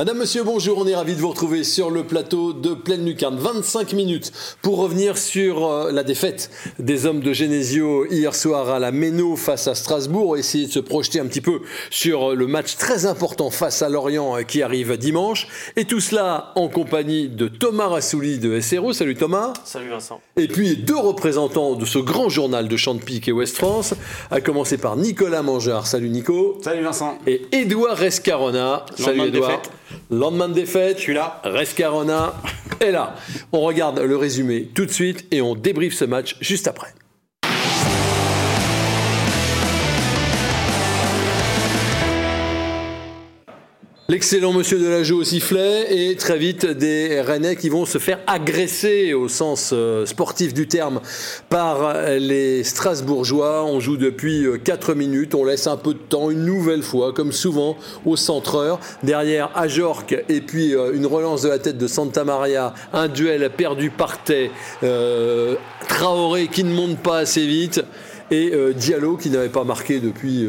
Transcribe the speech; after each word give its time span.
Madame, 0.00 0.16
monsieur, 0.16 0.42
bonjour, 0.44 0.78
on 0.78 0.86
est 0.86 0.94
ravi 0.94 1.14
de 1.14 1.20
vous 1.20 1.28
retrouver 1.28 1.62
sur 1.62 1.90
le 1.90 2.04
plateau 2.04 2.54
de 2.54 2.72
Pleine 2.72 3.04
Lucarne. 3.04 3.36
25 3.36 3.92
minutes 3.92 4.32
pour 4.62 4.78
revenir 4.78 5.18
sur 5.18 5.66
euh, 5.66 5.92
la 5.92 6.04
défaite 6.04 6.50
des 6.78 7.04
hommes 7.04 7.20
de 7.20 7.34
Genesio 7.34 8.06
hier 8.06 8.34
soir 8.34 8.70
à 8.70 8.78
la 8.78 8.92
Méno 8.92 9.36
face 9.36 9.68
à 9.68 9.74
Strasbourg, 9.74 10.38
essayer 10.38 10.68
de 10.68 10.72
se 10.72 10.78
projeter 10.78 11.20
un 11.20 11.26
petit 11.26 11.42
peu 11.42 11.60
sur 11.90 12.34
le 12.34 12.46
match 12.46 12.78
très 12.78 13.04
important 13.04 13.50
face 13.50 13.82
à 13.82 13.90
Lorient 13.90 14.38
euh, 14.38 14.42
qui 14.42 14.62
arrive 14.62 14.96
dimanche. 14.96 15.48
Et 15.76 15.84
tout 15.84 16.00
cela 16.00 16.52
en 16.54 16.68
compagnie 16.68 17.28
de 17.28 17.48
Thomas 17.48 17.88
Rassouli 17.88 18.38
de 18.38 18.58
SRO. 18.58 18.94
Salut 18.94 19.16
Thomas. 19.16 19.52
Salut 19.64 19.90
Vincent. 19.90 20.22
Et 20.38 20.48
puis 20.48 20.78
deux 20.78 20.96
représentants 20.96 21.74
de 21.74 21.84
ce 21.84 21.98
grand 21.98 22.30
journal 22.30 22.68
de 22.68 22.76
Champique 22.78 23.28
et 23.28 23.32
West 23.32 23.58
France, 23.58 23.92
à 24.30 24.40
commencer 24.40 24.78
par 24.78 24.96
Nicolas 24.96 25.42
Mangeard. 25.42 25.86
Salut 25.86 26.08
Nico. 26.08 26.56
Salut 26.64 26.84
Vincent. 26.84 27.18
Et 27.26 27.42
Édouard 27.52 27.98
Rescarona. 27.98 28.86
Salut 28.96 29.26
Édouard. 29.26 29.60
Lendemain 30.10 30.48
de 30.48 30.54
défaite, 30.54 30.98
je 30.98 31.02
suis 31.02 31.14
là. 31.14 31.40
Rescarona 31.44 32.34
est 32.80 32.90
là. 32.90 33.14
On 33.52 33.60
regarde 33.60 33.98
le 34.00 34.16
résumé 34.16 34.68
tout 34.74 34.86
de 34.86 34.90
suite 34.90 35.26
et 35.30 35.40
on 35.40 35.54
débriefe 35.54 35.94
ce 35.94 36.04
match 36.04 36.36
juste 36.40 36.68
après. 36.68 36.94
L'excellent 44.10 44.52
monsieur 44.52 44.80
de 44.80 44.88
la 44.88 45.02
au 45.14 45.22
sifflet 45.22 45.86
et 46.10 46.16
très 46.16 46.36
vite 46.36 46.66
des 46.66 47.20
Rennais 47.20 47.54
qui 47.54 47.68
vont 47.68 47.86
se 47.86 47.98
faire 47.98 48.18
agresser 48.26 49.14
au 49.14 49.28
sens 49.28 49.70
euh, 49.72 50.04
sportif 50.04 50.52
du 50.52 50.66
terme 50.66 51.00
par 51.48 51.94
les 52.18 52.64
Strasbourgeois. 52.64 53.64
On 53.64 53.78
joue 53.78 53.96
depuis 53.96 54.46
4 54.64 54.90
euh, 54.90 54.94
minutes, 54.96 55.36
on 55.36 55.44
laisse 55.44 55.68
un 55.68 55.76
peu 55.76 55.94
de 55.94 56.00
temps 56.00 56.28
une 56.28 56.44
nouvelle 56.44 56.82
fois 56.82 57.12
comme 57.12 57.30
souvent 57.30 57.76
au 58.04 58.16
centreur. 58.16 58.80
Derrière 59.04 59.52
Ajorc 59.54 60.06
et 60.28 60.40
puis 60.40 60.74
euh, 60.74 60.92
une 60.92 61.06
relance 61.06 61.42
de 61.42 61.48
la 61.48 61.60
tête 61.60 61.78
de 61.78 61.86
Santa 61.86 62.24
Maria, 62.24 62.74
un 62.92 63.06
duel 63.06 63.48
perdu 63.56 63.90
par 63.90 64.18
Traoré 65.88 66.48
qui 66.48 66.64
ne 66.64 66.74
monte 66.74 66.98
pas 66.98 67.18
assez 67.18 67.46
vite 67.46 67.80
et 68.32 68.52
Diallo 68.74 69.16
qui 69.16 69.30
n'avait 69.30 69.48
pas 69.48 69.62
marqué 69.62 70.00
depuis 70.00 70.48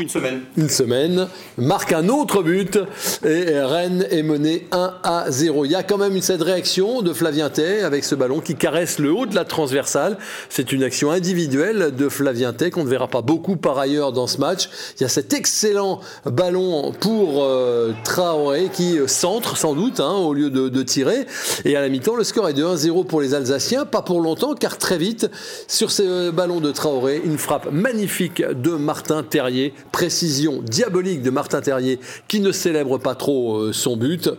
une 0.00 0.08
semaine. 0.08 0.40
Une 0.56 0.68
semaine. 0.68 1.28
Marque 1.58 1.92
un 1.92 2.08
autre 2.08 2.42
but 2.42 2.78
et 3.24 3.60
Rennes 3.60 4.06
est 4.10 4.22
mené 4.22 4.66
1 4.72 4.94
à 5.02 5.30
0. 5.30 5.66
Il 5.66 5.70
y 5.70 5.74
a 5.74 5.82
quand 5.82 5.98
même 5.98 6.20
cette 6.22 6.42
réaction 6.42 7.02
de 7.02 7.12
Flavien 7.12 7.50
Tay 7.50 7.82
avec 7.82 8.04
ce 8.04 8.14
ballon 8.14 8.40
qui 8.40 8.56
caresse 8.56 8.98
le 8.98 9.12
haut 9.12 9.26
de 9.26 9.34
la 9.34 9.44
transversale. 9.44 10.16
C'est 10.48 10.72
une 10.72 10.82
action 10.82 11.10
individuelle 11.10 11.94
de 11.94 12.08
Flavien 12.08 12.52
Tay 12.52 12.70
qu'on 12.70 12.84
ne 12.84 12.88
verra 12.88 13.08
pas 13.08 13.20
beaucoup 13.20 13.56
par 13.56 13.78
ailleurs 13.78 14.12
dans 14.12 14.26
ce 14.26 14.38
match. 14.38 14.70
Il 14.96 15.02
y 15.02 15.04
a 15.04 15.08
cet 15.08 15.34
excellent 15.34 16.00
ballon 16.24 16.92
pour 16.98 17.44
euh, 17.44 17.92
Traoré 18.04 18.70
qui 18.72 18.98
centre 19.06 19.56
sans 19.56 19.74
doute 19.74 20.00
hein, 20.00 20.12
au 20.12 20.32
lieu 20.32 20.50
de, 20.50 20.82
tirer. 20.82 21.26
Et 21.66 21.76
à 21.76 21.82
la 21.82 21.88
mi-temps, 21.90 22.16
le 22.16 22.24
score 22.24 22.48
est 22.48 22.54
de 22.54 22.64
1-0 22.64 23.06
pour 23.06 23.20
les 23.20 23.34
Alsaciens. 23.34 23.84
Pas 23.84 24.02
pour 24.02 24.20
longtemps 24.20 24.54
car 24.54 24.78
très 24.78 24.96
vite, 24.96 25.30
sur 25.68 25.90
ce 25.90 26.30
ballon 26.30 26.60
de 26.60 26.70
Traoré, 26.72 27.20
une 27.22 27.36
frappe 27.36 27.70
magnifique 27.70 28.42
de 28.42 28.70
Martin 28.70 29.22
Terrier 29.22 29.74
précision 29.92 30.62
diabolique 30.62 31.22
de 31.22 31.30
Martin 31.30 31.60
Terrier 31.60 32.00
qui 32.28 32.40
ne 32.40 32.52
célèbre 32.52 32.98
pas 32.98 33.14
trop 33.14 33.56
euh, 33.56 33.72
son 33.72 33.96
but. 33.96 34.30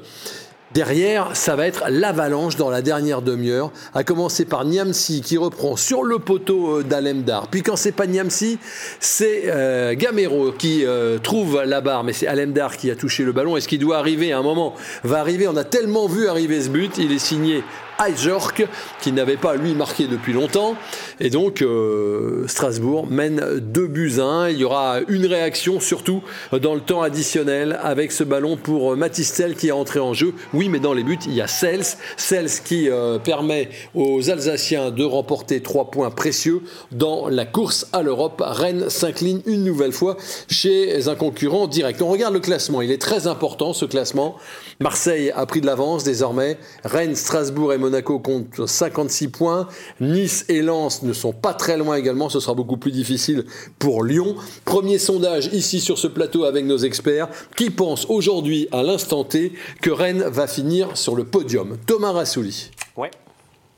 Derrière, 0.73 1.35
ça 1.35 1.57
va 1.57 1.67
être 1.67 1.83
l'avalanche 1.89 2.55
dans 2.55 2.69
la 2.69 2.81
dernière 2.81 3.21
demi-heure, 3.21 3.73
à 3.93 4.05
commencer 4.05 4.45
par 4.45 4.63
Niamsi 4.63 5.19
qui 5.19 5.37
reprend 5.37 5.75
sur 5.75 6.03
le 6.03 6.19
poteau 6.19 6.77
euh, 6.77 6.83
d'Alemdar. 6.83 7.49
Puis 7.49 7.61
quand 7.61 7.75
c'est 7.75 7.91
pas 7.91 8.07
Niamsi, 8.07 8.57
c'est 9.01 9.43
euh, 9.47 9.95
Gamero 9.95 10.53
qui 10.53 10.85
trouve 11.23 11.61
la 11.65 11.81
barre, 11.81 12.05
mais 12.05 12.13
c'est 12.13 12.27
Alemdar 12.27 12.77
qui 12.77 12.89
a 12.89 12.95
touché 12.95 13.23
le 13.23 13.33
ballon. 13.33 13.57
Et 13.57 13.61
ce 13.61 13.67
qui 13.67 13.77
doit 13.77 13.97
arriver 13.97 14.31
à 14.31 14.39
un 14.39 14.43
moment 14.43 14.73
va 15.03 15.19
arriver. 15.19 15.47
On 15.49 15.57
a 15.57 15.65
tellement 15.65 16.07
vu 16.07 16.27
arriver 16.27 16.61
ce 16.61 16.69
but, 16.69 16.97
il 16.97 17.11
est 17.11 17.19
signé 17.19 17.63
Ajork, 18.01 18.65
qui 18.99 19.11
n'avait 19.11 19.37
pas 19.37 19.55
lui 19.55 19.75
marqué 19.75 20.07
depuis 20.07 20.33
longtemps. 20.33 20.75
Et 21.19 21.29
donc 21.29 21.61
euh, 21.61 22.47
Strasbourg 22.47 23.05
mène 23.07 23.59
2 23.59 23.87
buts 23.87 24.13
1. 24.19 24.49
Il 24.49 24.57
y 24.57 24.63
aura 24.63 24.97
une 25.07 25.27
réaction 25.27 25.79
surtout 25.79 26.23
dans 26.51 26.73
le 26.73 26.81
temps 26.81 27.03
additionnel 27.03 27.79
avec 27.83 28.11
ce 28.11 28.23
ballon 28.23 28.57
pour 28.57 28.97
Matistel 28.97 29.55
qui 29.55 29.67
est 29.67 29.71
entré 29.71 29.99
en 29.99 30.15
jeu. 30.15 30.33
Oui, 30.53 30.67
mais 30.67 30.79
dans 30.79 30.93
les 30.93 31.03
buts, 31.03 31.19
il 31.27 31.33
y 31.33 31.41
a 31.41 31.47
Sels. 31.47 31.85
Sels 32.17 32.49
qui 32.65 32.89
euh, 32.89 33.19
permet 33.19 33.69
aux 33.93 34.31
Alsaciens 34.31 34.89
de 34.89 35.03
remporter 35.03 35.61
3 35.61 35.91
points 35.91 36.09
précieux 36.09 36.61
dans 36.91 37.29
la 37.29 37.45
course 37.45 37.87
à 37.93 38.01
l'Europe. 38.01 38.41
Rennes 38.43 38.89
s'incline 38.89 39.43
une 39.45 39.63
nouvelle 39.63 39.93
fois 39.93 40.17
chez 40.49 41.07
un 41.07 41.15
concurrent 41.15 41.67
direct. 41.67 42.01
On 42.01 42.09
regarde 42.09 42.33
le 42.33 42.39
classement. 42.39 42.81
Il 42.81 42.91
est 42.91 43.01
très 43.01 43.27
important 43.27 43.73
ce 43.73 43.85
classement. 43.85 44.37
Marseille 44.79 45.31
a 45.35 45.45
pris 45.45 45.61
de 45.61 45.67
l'avance 45.67 46.03
désormais. 46.03 46.57
Rennes, 46.83 47.15
Strasbourg 47.15 47.73
et 47.73 47.77
Monaco 47.77 47.90
comptent 47.99 48.65
56 48.65 49.27
points. 49.27 49.67
Nice 49.99 50.45
et 50.47 50.61
Lens 50.61 51.03
ne 51.03 51.13
sont 51.13 51.33
pas 51.33 51.53
très 51.53 51.77
loin 51.77 51.95
également. 51.95 52.29
Ce 52.29 52.39
sera 52.39 52.53
beaucoup 52.53 52.77
plus 52.77 52.91
difficile 52.91 53.45
pour 53.79 54.03
Lyon. 54.03 54.35
Premier 54.65 54.97
sondage 54.97 55.47
ici 55.53 55.79
sur 55.79 55.97
ce 55.97 56.07
plateau 56.07 56.45
avec 56.45 56.65
nos 56.65 56.77
experts 56.77 57.27
qui 57.55 57.69
pensent 57.69 58.05
aujourd'hui 58.09 58.67
à 58.71 58.83
l'instant 58.83 59.23
T 59.23 59.53
que 59.81 59.91
Rennes 59.91 60.23
va 60.27 60.47
finir 60.47 60.95
sur 60.97 61.15
le 61.15 61.25
podium? 61.25 61.77
Thomas 61.85 62.11
Rassouli. 62.11 62.71
Ouais. 62.95 63.11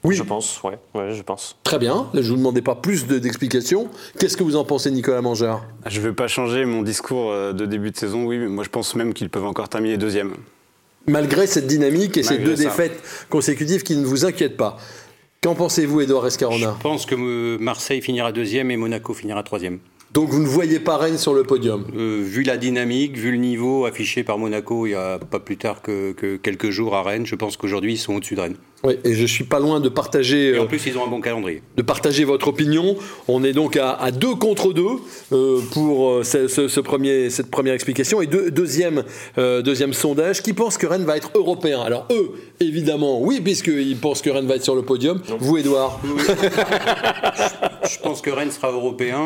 Oui. 0.04 0.16
Je 0.16 0.24
pense, 0.24 0.62
ouais, 0.64 0.78
ouais, 0.96 1.14
je 1.14 1.22
pense. 1.22 1.56
Très 1.64 1.80
bien. 1.80 2.10
je 2.14 2.20
ne 2.20 2.24
vous 2.24 2.36
demandais 2.36 2.62
pas 2.62 2.76
plus 2.76 3.08
d'explications. 3.08 3.88
Qu'est-ce 4.20 4.36
que 4.36 4.44
vous 4.44 4.58
en 4.58 4.66
pensez, 4.66 4.92
Nicolas 4.92 5.22
Mangeur 5.22 5.64
Je 5.86 6.00
ne 6.00 6.06
veux 6.06 6.14
pas 6.14 6.28
changer 6.28 6.66
mon 6.66 6.82
discours 6.82 7.32
euh, 7.32 7.54
de 7.54 7.66
début 7.66 7.92
de 7.92 7.98
saison, 7.98 8.26
oui, 8.26 8.38
mais 8.38 8.48
moi 8.48 8.66
je 8.66 8.70
pense 8.70 8.96
même 8.96 9.14
qu'ils 9.14 9.30
peuvent 9.30 9.46
encore 9.46 9.70
terminer 9.70 9.96
deuxième 9.96 10.34
malgré 11.08 11.48
cette 11.48 11.68
dynamique 11.68 12.18
et 12.18 12.24
ces 12.24 12.38
deux 12.38 12.56
défaites 12.56 13.02
consécutives 13.30 13.84
qui 13.84 13.96
ne 13.96 14.06
vous 14.06 14.26
inquiètent 14.26 14.58
pas. 14.58 14.78
Qu'en 15.42 15.56
pensez-vous, 15.56 16.02
Edouard 16.02 16.28
Escarona? 16.28 16.76
Je 16.78 16.82
pense 16.82 17.06
que 17.06 17.16
euh, 17.16 17.58
Marseille 17.60 18.02
finira 18.02 18.32
deuxième 18.32 18.72
et 18.72 18.78
Monaco 18.78 19.14
finira 19.14 19.44
troisième. 19.44 19.80
Donc 20.14 20.30
vous 20.30 20.40
ne 20.40 20.48
voyez 20.48 20.80
pas 20.80 20.96
Rennes 20.98 21.18
sur 21.18 21.34
le 21.34 21.44
podium? 21.44 21.86
Euh, 21.98 22.22
Vu 22.24 22.44
la 22.44 22.56
dynamique, 22.56 23.18
vu 23.18 23.32
le 23.32 23.38
niveau 23.38 23.86
affiché 23.86 24.24
par 24.24 24.38
Monaco 24.38 24.86
il 24.86 24.90
n'y 24.90 24.96
a 24.96 25.18
pas 25.20 25.40
plus 25.40 25.58
tard 25.58 25.82
que, 25.82 26.14
quelques 26.38 26.70
jours 26.70 26.96
à 26.96 27.02
Rennes, 27.04 27.26
je 27.26 27.36
pense 27.36 27.58
qu'aujourd'hui 27.58 27.94
ils 27.94 27.98
sont 27.98 28.14
au-dessus 28.16 28.36
de 28.36 28.42
Rennes. 28.42 28.56
Oui, 28.84 28.96
et 29.04 29.14
je 29.14 29.26
suis 29.26 29.44
pas 29.44 29.60
loin 29.60 29.80
de 29.80 29.90
partager. 29.90 30.56
Et 30.56 30.60
en 30.60 30.64
euh, 30.64 30.68
plus, 30.68 30.86
ils 30.86 30.98
ont 30.98 31.06
un 31.06 31.10
bon 31.10 31.22
calendrier. 31.22 31.62
De 31.78 31.82
partager 31.82 32.26
votre 32.26 32.48
opinion. 32.50 32.96
On 33.28 33.44
est 33.44 33.54
donc 33.54 33.78
à, 33.78 34.12
deux 34.12 34.36
contre 34.36 34.74
deux 34.74 34.98
euh, 35.32 35.62
pour 35.72 36.24
ce, 36.26 36.80
premier, 36.80 37.30
cette 37.30 37.50
première 37.50 37.74
explication. 37.74 38.22
Et 38.22 38.28
deuxième, 38.28 39.04
deuxième 39.38 39.94
sondage, 39.94 40.42
qui 40.42 40.54
pense 40.54 40.78
que 40.78 40.86
Rennes 40.86 41.06
va 41.06 41.18
être 41.18 41.32
européen? 41.36 41.82
Alors 41.82 42.08
eux, 42.12 42.34
évidemment, 42.60 43.22
oui, 43.22 43.40
puisqu'ils 43.42 43.98
pensent 43.98 44.22
que 44.22 44.30
Rennes 44.30 44.48
va 44.48 44.56
être 44.56 44.64
sur 44.64 44.76
le 44.76 44.82
podium. 44.82 45.22
Vous, 45.40 45.58
Edouard 45.58 46.02
je, 47.90 48.00
pense 48.00 48.22
que 48.22 48.30
Rennes 48.30 48.52
sera 48.52 48.72
européen. 48.72 49.20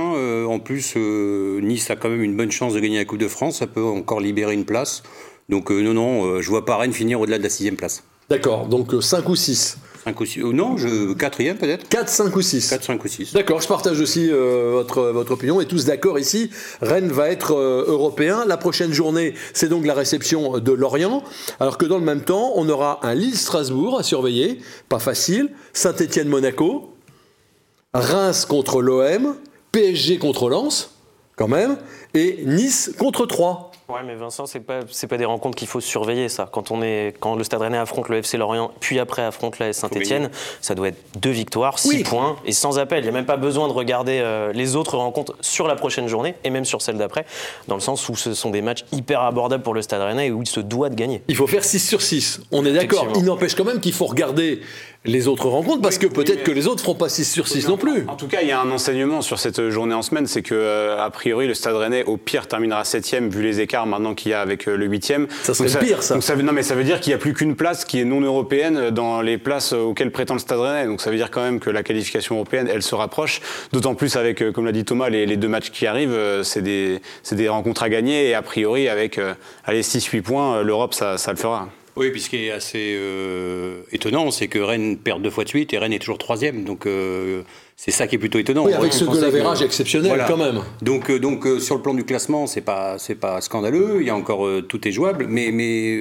en 0.47 0.59
plus 0.59 0.93
euh, 0.95 1.59
nice 1.61 1.89
a 1.89 1.95
quand 1.95 2.09
même 2.09 2.23
une 2.23 2.35
bonne 2.35 2.51
chance 2.51 2.73
de 2.73 2.79
gagner 2.79 2.97
la 2.97 3.05
Coupe 3.05 3.19
de 3.19 3.27
France. 3.27 3.57
Ça 3.57 3.67
peut 3.67 3.83
encore 3.83 4.19
libérer 4.19 4.53
une 4.53 4.65
place. 4.65 5.03
Donc 5.49 5.71
euh, 5.71 5.81
non, 5.81 5.93
non, 5.93 6.25
euh, 6.25 6.41
je 6.41 6.49
vois 6.49 6.65
pas 6.65 6.77
Rennes 6.77 6.93
finir 6.93 7.19
au-delà 7.19 7.37
de 7.37 7.43
la 7.43 7.49
sixième 7.49 7.75
place. 7.75 8.03
D'accord, 8.29 8.67
donc 8.67 8.93
5 9.01 9.27
ou 9.29 9.35
6 9.35 9.77
5 10.03 10.21
ou 10.21 10.25
6. 10.25 10.39
non, 10.53 10.77
je, 10.77 11.13
quatrième 11.13 11.57
peut-être 11.57 11.87
4, 11.89 12.07
5 12.07 12.35
ou 12.35 12.41
6 12.41 12.69
4, 12.69 12.83
5 12.83 13.03
ou 13.03 13.07
6. 13.07 13.33
D'accord, 13.33 13.59
je 13.59 13.67
partage 13.67 13.99
aussi 13.99 14.29
votre, 14.29 15.01
votre 15.11 15.33
opinion. 15.33 15.59
Et 15.59 15.65
tous 15.65 15.83
d'accord 15.83 16.17
ici, 16.17 16.49
Rennes 16.81 17.11
va 17.11 17.29
être 17.29 17.53
européen. 17.53 18.45
La 18.45 18.55
prochaine 18.55 18.93
journée, 18.93 19.33
c'est 19.53 19.67
donc 19.67 19.85
la 19.85 19.93
réception 19.93 20.59
de 20.59 20.71
Lorient. 20.71 21.23
Alors 21.59 21.77
que 21.77 21.85
dans 21.85 21.97
le 21.97 22.05
même 22.05 22.21
temps, 22.21 22.53
on 22.55 22.69
aura 22.69 23.05
un 23.05 23.15
Lille-Strasbourg 23.15 23.99
à 23.99 24.03
surveiller. 24.03 24.61
Pas 24.87 24.99
facile. 24.99 25.49
Saint-Étienne-Monaco. 25.73 26.93
Reims 27.93 28.45
contre 28.45 28.81
l'OM. 28.81 29.35
PSG 29.77 30.17
contre 30.17 30.49
Lens, 30.49 30.91
quand 31.35 31.47
même, 31.47 31.77
et 32.13 32.43
Nice 32.45 32.91
contre 32.97 33.25
3. 33.25 33.66
Ouais, 33.89 34.01
mais 34.05 34.15
Vincent, 34.15 34.45
c'est 34.47 34.59
pas 34.59 34.81
c'est 34.91 35.07
pas 35.07 35.15
des 35.15 35.23
rencontres 35.23 35.55
qu'il 35.55 35.67
faut 35.67 35.79
surveiller 35.79 36.27
ça. 36.27 36.49
Quand 36.51 36.71
on 36.71 36.81
est 36.81 37.13
quand 37.21 37.35
le 37.35 37.43
Stade 37.45 37.61
Rennais 37.61 37.77
affronte 37.77 38.09
le 38.09 38.17
FC 38.17 38.35
Lorient, 38.35 38.71
puis 38.81 38.99
après 38.99 39.21
affronte 39.21 39.59
la 39.59 39.71
Saint-Étienne, 39.71 40.29
ça 40.59 40.75
doit 40.75 40.89
être 40.89 40.97
deux 41.17 41.29
victoires, 41.29 41.79
six 41.79 42.03
points 42.03 42.35
et 42.43 42.51
sans 42.51 42.79
appel. 42.79 42.99
Il 42.99 43.03
n'y 43.03 43.09
a 43.09 43.13
même 43.13 43.25
pas 43.25 43.37
besoin 43.37 43.69
de 43.69 43.73
regarder 43.73 44.19
euh, 44.19 44.51
les 44.51 44.75
autres 44.75 44.97
rencontres 44.97 45.35
sur 45.39 45.69
la 45.69 45.75
prochaine 45.75 46.09
journée 46.09 46.35
et 46.43 46.49
même 46.49 46.65
sur 46.65 46.81
celle 46.81 46.97
d'après, 46.97 47.25
dans 47.69 47.75
le 47.75 47.81
sens 47.81 48.09
où 48.09 48.15
ce 48.17 48.33
sont 48.33 48.49
des 48.49 48.61
matchs 48.61 48.83
hyper 48.91 49.21
abordables 49.21 49.63
pour 49.63 49.73
le 49.73 49.81
Stade 49.81 50.01
Rennais 50.01 50.27
et 50.27 50.31
où 50.31 50.41
il 50.41 50.49
se 50.49 50.59
doit 50.59 50.89
de 50.89 50.95
gagner. 50.95 51.23
Il 51.29 51.37
faut 51.37 51.47
faire 51.47 51.63
6 51.63 51.79
sur 51.79 52.01
6. 52.01 52.41
On 52.51 52.65
est 52.65 52.73
d'accord. 52.73 53.07
Il 53.15 53.23
n'empêche 53.23 53.55
quand 53.55 53.63
même 53.63 53.79
qu'il 53.79 53.93
faut 53.93 54.07
regarder 54.07 54.59
les 55.05 55.27
autres 55.27 55.47
rencontres, 55.47 55.81
parce 55.81 55.97
que 55.97 56.07
peut-être 56.07 56.43
que 56.43 56.51
les 56.51 56.67
autres 56.67 56.81
feront 56.81 56.95
pas 56.95 57.09
6 57.09 57.31
sur 57.31 57.47
6 57.47 57.67
non 57.67 57.77
plus. 57.77 58.05
En 58.07 58.15
tout 58.15 58.27
cas, 58.27 58.39
il 58.41 58.47
y 58.47 58.51
a 58.51 58.59
un 58.59 58.69
enseignement 58.71 59.21
sur 59.21 59.39
cette 59.39 59.69
journée 59.69 59.93
en 59.93 60.01
semaine, 60.01 60.27
c'est 60.27 60.41
que 60.41 60.53
euh, 60.53 61.01
a 61.01 61.09
priori 61.09 61.47
le 61.47 61.53
Stade 61.53 61.75
Rennais 61.75 62.03
au 62.03 62.17
pire 62.17 62.47
terminera 62.47 62.83
7 62.83 63.23
vu 63.29 63.41
les 63.41 63.61
écarts 63.61 63.85
maintenant 63.85 64.13
qu'il 64.13 64.31
y 64.31 64.33
a 64.33 64.41
avec 64.41 64.67
euh, 64.67 64.75
le 64.75 64.85
8 64.85 65.13
Ça 65.43 65.53
serait 65.53 65.69
le 65.69 65.85
pire, 65.85 66.03
ça. 66.03 66.15
Donc 66.15 66.23
ça 66.23 66.35
veut, 66.35 66.43
non, 66.43 66.51
mais 66.51 66.63
ça 66.63 66.75
veut 66.75 66.83
dire 66.83 66.99
qu'il 66.99 67.11
n'y 67.11 67.15
a 67.15 67.19
plus 67.19 67.33
qu'une 67.33 67.55
place 67.55 67.85
qui 67.85 67.99
est 67.99 68.05
non 68.05 68.21
européenne 68.21 68.89
dans 68.89 69.21
les 69.21 69.37
places 69.37 69.73
auxquelles 69.73 70.11
prétend 70.11 70.33
le 70.33 70.39
Stade 70.39 70.59
Rennais. 70.59 70.87
Donc 70.87 71.01
ça 71.01 71.09
veut 71.09 71.17
dire 71.17 71.31
quand 71.31 71.41
même 71.41 71.59
que 71.59 71.69
la 71.69 71.83
qualification 71.83 72.35
européenne, 72.35 72.69
elle 72.71 72.83
se 72.83 72.95
rapproche. 72.95 73.41
D'autant 73.71 73.95
plus 73.95 74.15
avec, 74.15 74.41
euh, 74.41 74.51
comme 74.51 74.65
l'a 74.65 74.71
dit 74.71 74.83
Thomas, 74.83 75.09
les, 75.09 75.37
deux 75.37 75.47
matchs 75.47 75.69
qui 75.69 75.85
arrivent, 75.85 76.17
c'est 76.43 76.61
des, 76.61 76.99
des, 77.31 77.49
rencontres 77.49 77.83
à 77.83 77.89
gagner 77.89 78.29
et 78.29 78.33
a 78.33 78.41
priori 78.41 78.89
avec 78.89 79.19
allez 79.65 79.83
6-8 79.83 80.21
points, 80.21 80.63
l'Europe 80.63 80.93
ça, 80.93 81.17
ça 81.17 81.31
le 81.31 81.37
fera. 81.37 81.69
Oui, 81.97 82.11
puis 82.11 82.21
ce 82.21 82.29
qui 82.29 82.45
est 82.45 82.51
assez 82.51 82.95
euh, 82.95 83.81
étonnant, 83.91 84.29
c'est 84.29 84.47
que 84.47 84.59
Rennes 84.59 84.97
perd 84.97 85.19
deux 85.23 85.31
fois 85.31 85.45
de 85.45 85.49
suite 85.49 85.73
et 85.73 85.79
Rennes 85.79 85.93
est 85.93 85.99
toujours 85.99 86.19
troisième. 86.19 86.63
Donc 86.63 86.85
euh, 86.85 87.41
c'est 87.79 87.91
ça 87.91 88.07
qui 88.07 88.15
est 88.15 88.19
plutôt 88.19 88.39
étonnant. 88.39 88.65
Oui, 88.65 88.73
avec 88.73 88.91
ce 88.91 89.05
goal 89.05 89.23
average 89.23 89.61
exceptionnel 89.61 90.25
quand 90.27 90.35
même. 90.35 90.61
Donc, 90.81 91.09
euh, 91.09 91.19
donc 91.19 91.47
sur 91.59 91.75
le 91.75 91.81
plan 91.81 91.93
du 91.93 92.03
classement, 92.03 92.45
c'est 92.45 92.61
pas 92.61 92.97
c'est 92.97 93.15
pas 93.15 93.39
scandaleux. 93.39 93.99
Il 94.01 94.07
y 94.07 94.09
a 94.09 94.15
encore 94.15 94.45
tout 94.67 94.85
est 94.85 94.91
jouable. 94.91 95.27
Mais 95.29 95.51
mais 95.53 95.99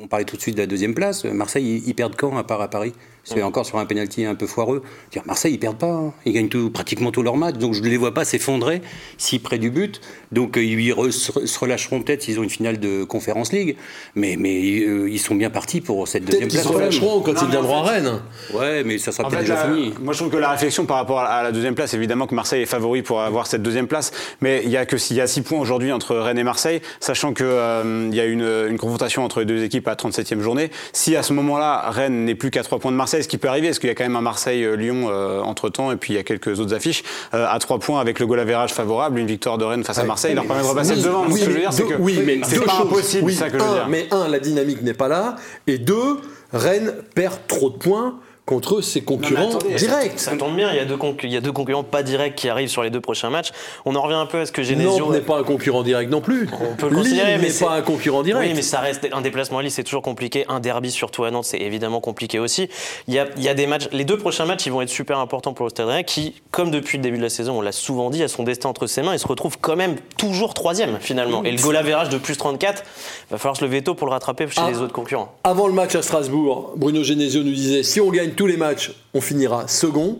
on 0.00 0.06
parlait 0.06 0.24
tout 0.24 0.36
de 0.36 0.42
suite 0.42 0.54
de 0.54 0.60
la 0.60 0.66
deuxième 0.66 0.94
place. 0.94 1.24
Marseille, 1.24 1.82
ils, 1.86 1.94
perdent 1.94 2.14
quand 2.14 2.36
à 2.36 2.44
part 2.44 2.60
à 2.60 2.68
Paris? 2.68 2.92
C'est 3.24 3.42
encore 3.42 3.64
sur 3.64 3.78
un 3.78 3.86
penalty 3.86 4.26
un 4.26 4.34
peu 4.34 4.46
foireux. 4.46 4.82
Marseille, 5.24 5.54
ils 5.54 5.58
perdent 5.58 5.78
pas. 5.78 5.92
Hein. 5.92 6.12
Ils 6.26 6.34
gagnent 6.34 6.48
tout, 6.48 6.70
pratiquement 6.70 7.10
tous 7.10 7.22
leurs 7.22 7.38
matchs. 7.38 7.56
Donc 7.56 7.72
je 7.72 7.82
ne 7.82 7.88
les 7.88 7.96
vois 7.96 8.12
pas 8.12 8.24
s'effondrer 8.24 8.82
si 9.16 9.38
près 9.38 9.58
du 9.58 9.70
but. 9.70 10.00
Donc 10.30 10.58
euh, 10.58 10.62
ils 10.62 11.12
se 11.12 11.58
relâcheront 11.58 12.02
peut-être 12.02 12.22
s'ils 12.22 12.38
ont 12.38 12.42
une 12.42 12.50
finale 12.50 12.78
de 12.78 13.04
Conférence 13.04 13.52
League, 13.52 13.76
mais, 14.14 14.36
mais 14.38 14.80
euh, 14.80 15.08
ils 15.08 15.18
sont 15.18 15.34
bien 15.34 15.48
partis 15.48 15.80
pour 15.80 16.06
cette 16.06 16.24
deuxième 16.24 16.48
place. 16.48 16.64
Ils 16.64 16.68
se 16.68 16.72
relâcheront 16.72 17.20
quand 17.20 17.40
ils 17.40 17.48
viendront 17.48 17.78
à 17.78 17.82
Rennes. 17.82 18.20
Ouais, 18.52 18.84
mais 18.84 18.98
ça 18.98 19.10
sera 19.10 19.28
peut-être 19.28 19.40
déjà 19.40 19.68
fini. 19.68 19.94
Moi 20.02 20.12
je 20.12 20.18
trouve 20.18 20.30
que 20.30 20.36
la 20.36 20.50
réflexion 20.50 20.84
par 20.84 20.98
rapport 20.98 21.13
à 21.18 21.42
la 21.42 21.52
deuxième 21.52 21.74
place, 21.74 21.94
évidemment 21.94 22.26
que 22.26 22.34
Marseille 22.34 22.62
est 22.62 22.66
favori 22.66 23.02
pour 23.02 23.20
avoir 23.22 23.46
cette 23.46 23.62
deuxième 23.62 23.86
place, 23.86 24.12
mais 24.40 24.62
il 24.64 24.70
y 24.70 24.76
a 24.76 24.86
que 24.86 24.96
s'il 24.96 25.16
y 25.16 25.20
a 25.20 25.26
6 25.26 25.42
points 25.42 25.58
aujourd'hui 25.58 25.92
entre 25.92 26.16
Rennes 26.16 26.38
et 26.38 26.44
Marseille, 26.44 26.80
sachant 27.00 27.32
qu'il 27.32 27.46
euh, 27.46 28.08
il 28.10 28.14
y 28.14 28.20
a 28.20 28.24
une, 28.24 28.42
une, 28.68 28.78
confrontation 28.78 29.24
entre 29.24 29.40
les 29.40 29.46
deux 29.46 29.62
équipes 29.62 29.86
à 29.88 29.92
la 29.92 29.96
37e 29.96 30.40
journée. 30.40 30.70
Si 30.92 31.16
à 31.16 31.22
ce 31.22 31.32
moment-là 31.32 31.90
Rennes 31.90 32.24
n'est 32.24 32.34
plus 32.34 32.50
qu'à 32.50 32.62
3 32.62 32.78
points 32.78 32.92
de 32.92 32.96
Marseille, 32.96 33.22
ce 33.22 33.28
qui 33.28 33.38
peut 33.38 33.48
arriver, 33.48 33.68
parce 33.68 33.78
qu'il 33.78 33.88
y 33.88 33.92
a 33.92 33.94
quand 33.94 34.04
même 34.04 34.16
un 34.16 34.20
Marseille-Lyon 34.20 35.08
entre 35.44 35.68
temps, 35.68 35.92
et 35.92 35.96
puis 35.96 36.12
il 36.14 36.16
y 36.16 36.18
a 36.18 36.22
quelques 36.22 36.60
autres 36.60 36.74
affiches, 36.74 37.02
à 37.32 37.58
3 37.58 37.78
points 37.78 38.00
avec 38.00 38.18
le 38.18 38.26
goal 38.26 38.40
average 38.40 38.72
favorable, 38.72 39.18
une 39.18 39.26
victoire 39.26 39.58
de 39.58 39.64
Rennes 39.64 39.84
face 39.84 39.98
à 39.98 40.04
Marseille 40.04 40.34
leur 40.34 40.46
permet 40.46 40.62
de 40.62 40.66
repasser 40.66 40.94
oui, 40.94 41.40
ce 41.40 41.44
que 41.44 41.50
je 41.50 41.50
veux 41.50 41.60
dire, 41.60 41.72
c'est 41.72 41.84
que 41.84 41.94
oui, 41.94 42.20
mais 42.24 42.40
c'est 42.42 42.64
pas 42.64 42.80
impossible, 42.82 43.32
ça 43.32 43.50
que 43.50 43.58
je 43.58 43.64
veux 43.64 43.74
dire. 43.74 43.88
Mais 43.88 44.08
un, 44.10 44.28
la 44.28 44.38
dynamique 44.38 44.82
n'est 44.82 44.94
pas 44.94 45.08
là, 45.08 45.36
et 45.66 45.78
deux, 45.78 46.20
Rennes 46.52 46.94
perd 47.14 47.46
trop 47.46 47.70
de 47.70 47.76
points 47.76 48.18
contre 48.46 48.82
ses 48.82 49.00
concurrents 49.00 49.58
directs. 49.76 50.18
Ça, 50.18 50.36
tombe 50.36 50.54
bien, 50.54 50.70
il 50.70 50.76
y, 50.76 50.80
a 50.80 50.84
deux 50.84 50.98
il 51.22 51.32
y 51.32 51.36
a 51.36 51.40
deux 51.40 51.52
concurrents 51.52 51.82
pas 51.82 52.02
directs 52.02 52.34
qui 52.34 52.48
arrivent 52.50 52.68
sur 52.68 52.82
les 52.82 52.90
deux 52.90 53.00
prochains 53.00 53.30
matchs. 53.30 53.52
On 53.86 53.94
en 53.94 54.02
revient 54.02 54.16
un 54.16 54.26
peu 54.26 54.40
à 54.40 54.46
ce 54.46 54.52
que 54.52 54.62
Genesio... 54.62 54.98
Nantes 54.98 55.12
n'est 55.12 55.20
pas 55.20 55.38
un 55.38 55.44
concurrent 55.44 55.82
direct 55.82 56.10
non 56.10 56.20
plus. 56.20 56.48
On 56.52 56.76
peut 56.76 56.90
le 56.90 56.96
considérer, 56.96 57.38
mais 57.38 57.48
n'est 57.48 57.54
pas 57.54 57.72
un 57.72 57.82
concurrent 57.82 58.22
direct. 58.22 58.46
Oui, 58.46 58.52
mais 58.54 58.62
ça 58.62 58.80
reste 58.80 59.08
un 59.10 59.22
déplacement 59.22 59.58
à 59.58 59.62
Lille, 59.62 59.70
c'est 59.70 59.82
toujours 59.82 60.02
compliqué. 60.02 60.44
Un 60.48 60.60
derby 60.60 60.90
surtout 60.90 61.24
à 61.24 61.30
Nantes, 61.30 61.46
c'est 61.46 61.60
évidemment 61.60 62.00
compliqué 62.00 62.38
aussi. 62.38 62.68
Il 63.08 63.14
y, 63.14 63.18
a, 63.18 63.28
il 63.38 63.42
y 63.42 63.48
a 63.48 63.54
des 63.54 63.66
matchs, 63.66 63.88
les 63.92 64.04
deux 64.04 64.18
prochains 64.18 64.44
matchs, 64.44 64.66
ils 64.66 64.72
vont 64.72 64.82
être 64.82 64.90
super 64.90 65.18
importants 65.20 65.54
pour 65.54 65.64
le 65.64 65.70
Stade 65.70 65.86
Rennais, 65.86 66.04
qui, 66.04 66.34
comme 66.50 66.70
depuis 66.70 66.98
le 66.98 67.02
début 67.02 67.16
de 67.16 67.22
la 67.22 67.30
saison, 67.30 67.58
on 67.58 67.62
l'a 67.62 67.72
souvent 67.72 68.10
dit, 68.10 68.22
a 68.22 68.28
son 68.28 68.42
destin 68.42 68.68
entre 68.68 68.86
ses 68.86 69.00
mains. 69.00 69.14
Il 69.14 69.18
se 69.18 69.26
retrouve 69.26 69.56
quand 69.58 69.76
même 69.76 69.96
toujours 70.18 70.52
troisième 70.52 70.98
finalement. 71.00 71.42
Et 71.44 71.50
le 71.50 71.62
goal 71.62 71.76
average 71.76 72.10
de 72.10 72.18
plus 72.18 72.36
34, 72.36 72.82
va 73.30 73.38
falloir 73.38 73.56
se 73.56 73.64
lever 73.64 73.80
tôt 73.80 73.94
pour 73.94 74.06
le 74.06 74.12
rattraper 74.12 74.46
chez 74.48 74.60
ah. 74.62 74.70
les 74.70 74.80
autres 74.80 74.92
concurrents. 74.92 75.34
Avant 75.44 75.66
le 75.66 75.72
match 75.72 75.94
à 75.94 76.02
Strasbourg, 76.02 76.72
Bruno 76.76 77.02
Genesio 77.02 77.42
nous 77.42 77.52
disait 77.52 77.82
si 77.82 78.00
on 78.00 78.10
gagne 78.10 78.33
tous 78.34 78.46
les 78.46 78.56
matchs 78.56 78.92
on 79.14 79.20
finira 79.20 79.68
second. 79.68 80.18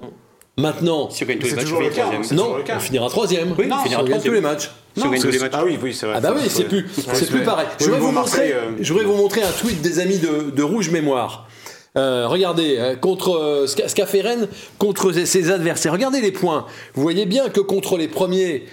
Maintenant, 0.56 1.11
si 1.11 1.25
on 1.25 1.26
gagne 1.26 1.38
tous 1.38 1.49
les 1.49 1.55
matchs, 1.55 1.72
on 1.72 1.90
finira 1.90 2.11
Non, 2.32 2.56
on 2.69 2.81
finira 2.81 3.08
troisième. 3.08 3.55
Oui, 3.58 3.69
on 3.70 3.82
finira 3.82 4.05
tous 4.05 4.32
les 4.32 4.40
matchs. 4.40 4.70
Si 4.96 5.05
on 5.05 5.11
les 5.11 5.38
matchs. 5.38 5.52
Ah 5.52 5.64
oui, 5.64 5.78
oui, 5.82 5.93
c'est 5.93 6.06
vrai. 6.06 6.14
Ah 6.19 6.20
bah 6.20 6.34
oui, 6.37 6.43
c'est 6.49 6.64
plus, 6.64 6.87
c'est 7.12 7.28
plus 7.28 7.43
pareil. 7.43 7.66
Je 7.81 7.87
voudrais 7.87 7.99
vous 7.99 8.12
montrer, 8.12 8.52
euh, 8.52 8.70
je 8.81 8.93
voudrais 8.93 9.06
vous 9.06 9.16
montrer 9.16 9.43
un 9.43 9.50
tweet 9.50 9.82
des 9.82 9.99
amis 9.99 10.19
de, 10.19 10.50
de 10.50 10.62
Rouge 10.62 10.90
Mémoire. 10.90 11.49
Euh, 11.96 12.26
regardez, 12.26 12.76
euh, 12.78 12.96
contre 12.96 13.37
euh, 13.37 13.66
ce 13.69 13.94
qu'a 13.94 14.06
fait 14.06 14.20
Rennes 14.20 14.49
contre 14.78 15.12
ses 15.12 15.50
adversaires. 15.52 15.93
Regardez 15.93 16.20
les 16.20 16.32
points. 16.32 16.67
Vous 16.94 17.02
voyez 17.02 17.25
bien 17.25 17.49
que 17.50 17.60
contre 17.60 17.96
les 17.96 18.08
premiers, 18.08 18.64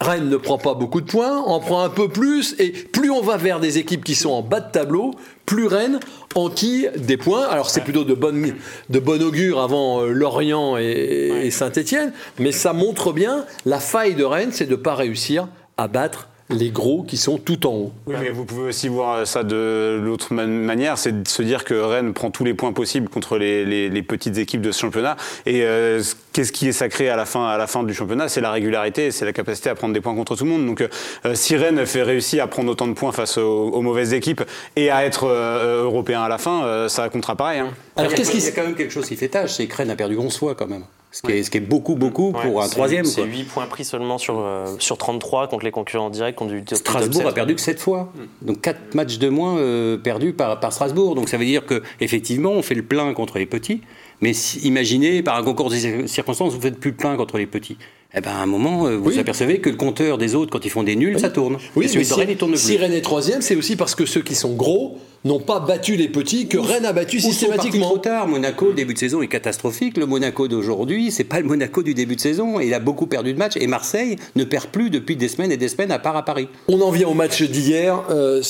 Rennes 0.00 0.28
ne 0.28 0.36
prend 0.36 0.58
pas 0.58 0.74
beaucoup 0.74 1.00
de 1.00 1.10
points, 1.10 1.38
en 1.38 1.58
prend 1.58 1.82
un 1.82 1.88
peu 1.88 2.08
plus, 2.08 2.54
et 2.60 2.70
plus 2.70 3.10
on 3.10 3.20
va 3.20 3.36
vers 3.36 3.58
des 3.58 3.78
équipes 3.78 4.04
qui 4.04 4.14
sont 4.14 4.30
en 4.30 4.42
bas 4.42 4.60
de 4.60 4.70
tableau, 4.70 5.12
plus 5.48 5.66
Rennes 5.66 5.98
enquille 6.34 6.90
des 6.96 7.16
points. 7.16 7.46
Alors 7.46 7.70
c'est 7.70 7.80
plutôt 7.80 8.04
de 8.04 8.12
bonne, 8.12 8.54
de 8.90 8.98
bon 8.98 9.22
augure 9.22 9.60
avant 9.60 10.02
Lorient 10.02 10.76
et, 10.76 11.42
et 11.44 11.50
Saint-Étienne, 11.50 12.12
mais 12.38 12.52
ça 12.52 12.74
montre 12.74 13.14
bien 13.14 13.46
la 13.64 13.80
faille 13.80 14.14
de 14.14 14.24
Rennes, 14.24 14.50
c'est 14.52 14.66
de 14.66 14.72
ne 14.72 14.76
pas 14.76 14.94
réussir 14.94 15.48
à 15.78 15.88
battre 15.88 16.28
les 16.50 16.70
gros 16.70 17.02
qui 17.02 17.16
sont 17.16 17.38
tout 17.38 17.66
en 17.66 17.72
haut. 17.72 17.92
Oui, 18.06 18.14
mais 18.20 18.30
vous 18.30 18.44
pouvez 18.44 18.68
aussi 18.68 18.88
voir 18.88 19.26
ça 19.26 19.42
de 19.42 20.00
l'autre 20.02 20.32
manière, 20.32 20.96
c'est 20.96 21.22
de 21.22 21.28
se 21.28 21.42
dire 21.42 21.64
que 21.64 21.74
Rennes 21.74 22.14
prend 22.14 22.30
tous 22.30 22.44
les 22.44 22.54
points 22.54 22.72
possibles 22.72 23.08
contre 23.08 23.36
les, 23.36 24.02
petites 24.02 24.38
équipes 24.38 24.62
de 24.62 24.72
ce 24.72 24.80
championnat. 24.80 25.16
Et 25.44 25.62
euh, 25.62 26.02
qu'est-ce 26.32 26.52
qui 26.52 26.68
est 26.68 26.72
sacré 26.72 27.10
à 27.10 27.16
la 27.16 27.26
fin, 27.26 27.46
à 27.46 27.58
la 27.58 27.66
fin 27.66 27.82
du 27.82 27.92
championnat? 27.92 28.28
C'est 28.28 28.40
la 28.40 28.50
régularité, 28.50 29.10
c'est 29.10 29.24
la 29.24 29.32
capacité 29.32 29.68
à 29.68 29.74
prendre 29.74 29.92
des 29.92 30.00
points 30.00 30.14
contre 30.14 30.36
tout 30.36 30.44
le 30.44 30.50
monde. 30.50 30.66
Donc 30.66 30.80
euh, 30.80 31.34
si 31.34 31.56
Rennes 31.56 31.84
fait 31.84 32.02
réussir 32.02 32.42
à 32.44 32.46
prendre 32.46 32.70
autant 32.70 32.86
de 32.86 32.94
points 32.94 33.12
face 33.12 33.36
aux, 33.36 33.82
mauvaises 33.82 34.14
équipes 34.14 34.42
et 34.76 34.90
à 34.90 35.04
être 35.04 35.24
euh, 35.24 35.84
européen 35.84 36.22
à 36.22 36.28
la 36.28 36.38
fin, 36.38 36.88
ça 36.88 37.08
comptera 37.08 37.36
pareil. 37.36 37.60
Hein. 37.60 37.70
Alors, 37.96 38.12
qu'est-ce 38.12 38.30
qui... 38.30 38.38
Il 38.38 38.44
y 38.44 38.48
a 38.48 38.52
quand 38.52 38.62
même 38.62 38.74
quelque 38.74 38.92
chose 38.92 39.06
qui 39.06 39.16
fait 39.16 39.28
tâche, 39.28 39.54
c'est 39.54 39.66
que 39.66 39.76
Rennes 39.76 39.90
a 39.90 39.96
perdu 39.96 40.16
11 40.16 40.36
fois 40.36 40.54
quand 40.54 40.66
même. 40.66 40.84
Ce 41.10 41.22
qui, 41.22 41.32
est, 41.32 41.42
ce 41.42 41.50
qui 41.50 41.56
est, 41.56 41.60
beaucoup, 41.60 41.94
beaucoup 41.94 42.32
pour 42.32 42.62
un 42.62 42.68
troisième. 42.68 43.06
C'est 43.06 43.24
8 43.24 43.44
points 43.44 43.66
pris 43.66 43.84
seulement 43.84 44.18
sur, 44.18 44.40
euh, 44.40 44.66
sur 44.78 44.98
33 44.98 45.48
contre 45.48 45.64
les 45.64 45.70
concurrents 45.70 46.10
directs. 46.10 46.36
Contre 46.36 46.52
du, 46.52 46.62
Strasbourg 46.76 47.26
a 47.26 47.32
perdu 47.32 47.54
que 47.54 47.62
7 47.62 47.80
fois. 47.80 48.12
Mm. 48.14 48.46
Donc 48.46 48.60
4 48.60 48.94
matchs 48.94 49.18
de 49.18 49.28
moins 49.30 49.56
euh, 49.56 49.96
perdus 49.96 50.34
par, 50.34 50.60
par 50.60 50.72
Strasbourg. 50.72 51.14
Donc 51.14 51.30
ça 51.30 51.38
veut 51.38 51.46
dire 51.46 51.64
qu'effectivement, 51.64 52.50
on 52.50 52.62
fait 52.62 52.74
le 52.74 52.82
plein 52.82 53.14
contre 53.14 53.38
les 53.38 53.46
petits. 53.46 53.80
Mais 54.20 54.32
imaginez, 54.62 55.22
par 55.22 55.36
un 55.36 55.42
concours 55.42 55.70
de 55.70 56.06
circonstances, 56.06 56.54
vous 56.54 56.60
faites 56.60 56.78
plus 56.78 56.90
le 56.90 56.96
plein 56.96 57.16
contre 57.16 57.38
les 57.38 57.46
petits. 57.46 57.76
Eh 58.14 58.22
ben, 58.22 58.30
à 58.30 58.38
un 58.38 58.46
moment, 58.46 58.86
euh, 58.86 58.96
vous 58.96 59.18
apercevez 59.18 59.58
que 59.58 59.68
le 59.68 59.76
compteur 59.76 60.16
des 60.16 60.34
autres, 60.34 60.50
quand 60.50 60.64
ils 60.64 60.70
font 60.70 60.82
des 60.82 60.96
nuls, 60.96 61.20
ça 61.20 61.28
tourne. 61.28 61.58
Oui, 61.76 61.86
mais 61.94 62.04
si, 62.04 62.14
Rennes, 62.14 62.36
tourne 62.36 62.52
plus. 62.52 62.60
Si 62.60 62.76
Rennes 62.78 62.94
est 62.94 63.02
troisième, 63.02 63.42
c'est 63.42 63.54
aussi 63.54 63.76
parce 63.76 63.94
que 63.94 64.06
ceux 64.06 64.22
qui 64.22 64.34
sont 64.34 64.54
gros 64.54 64.96
n'ont 65.26 65.40
pas 65.40 65.60
battu 65.60 65.96
les 65.96 66.08
petits 66.08 66.48
que 66.48 66.56
Rennes 66.56 66.86
a 66.86 66.94
battu 66.94 67.20
systématiquement. 67.20 67.84
trop 67.86 67.98
tard. 67.98 68.26
Monaco, 68.26 68.68
le 68.68 68.74
début 68.74 68.94
de 68.94 68.98
saison 68.98 69.20
est 69.20 69.28
catastrophique. 69.28 69.98
Le 69.98 70.06
Monaco 70.06 70.48
d'aujourd'hui, 70.48 71.10
c'est 71.10 71.24
pas 71.24 71.40
le 71.40 71.46
Monaco 71.46 71.82
du 71.82 71.92
début 71.92 72.16
de 72.16 72.20
saison. 72.20 72.60
Il 72.60 72.72
a 72.72 72.80
beaucoup 72.80 73.06
perdu 73.06 73.34
de 73.34 73.38
matchs. 73.38 73.56
Et 73.60 73.66
Marseille 73.66 74.16
ne 74.36 74.44
perd 74.44 74.68
plus 74.68 74.88
depuis 74.88 75.16
des 75.16 75.28
semaines 75.28 75.52
et 75.52 75.58
des 75.58 75.68
semaines 75.68 75.90
à 75.90 75.98
part 75.98 76.16
à 76.16 76.24
Paris. 76.24 76.48
On 76.68 76.80
en 76.80 76.90
vient 76.90 77.08
au 77.08 77.14
match 77.14 77.42
d'hier. 77.42 78.04
Euh, 78.10 78.40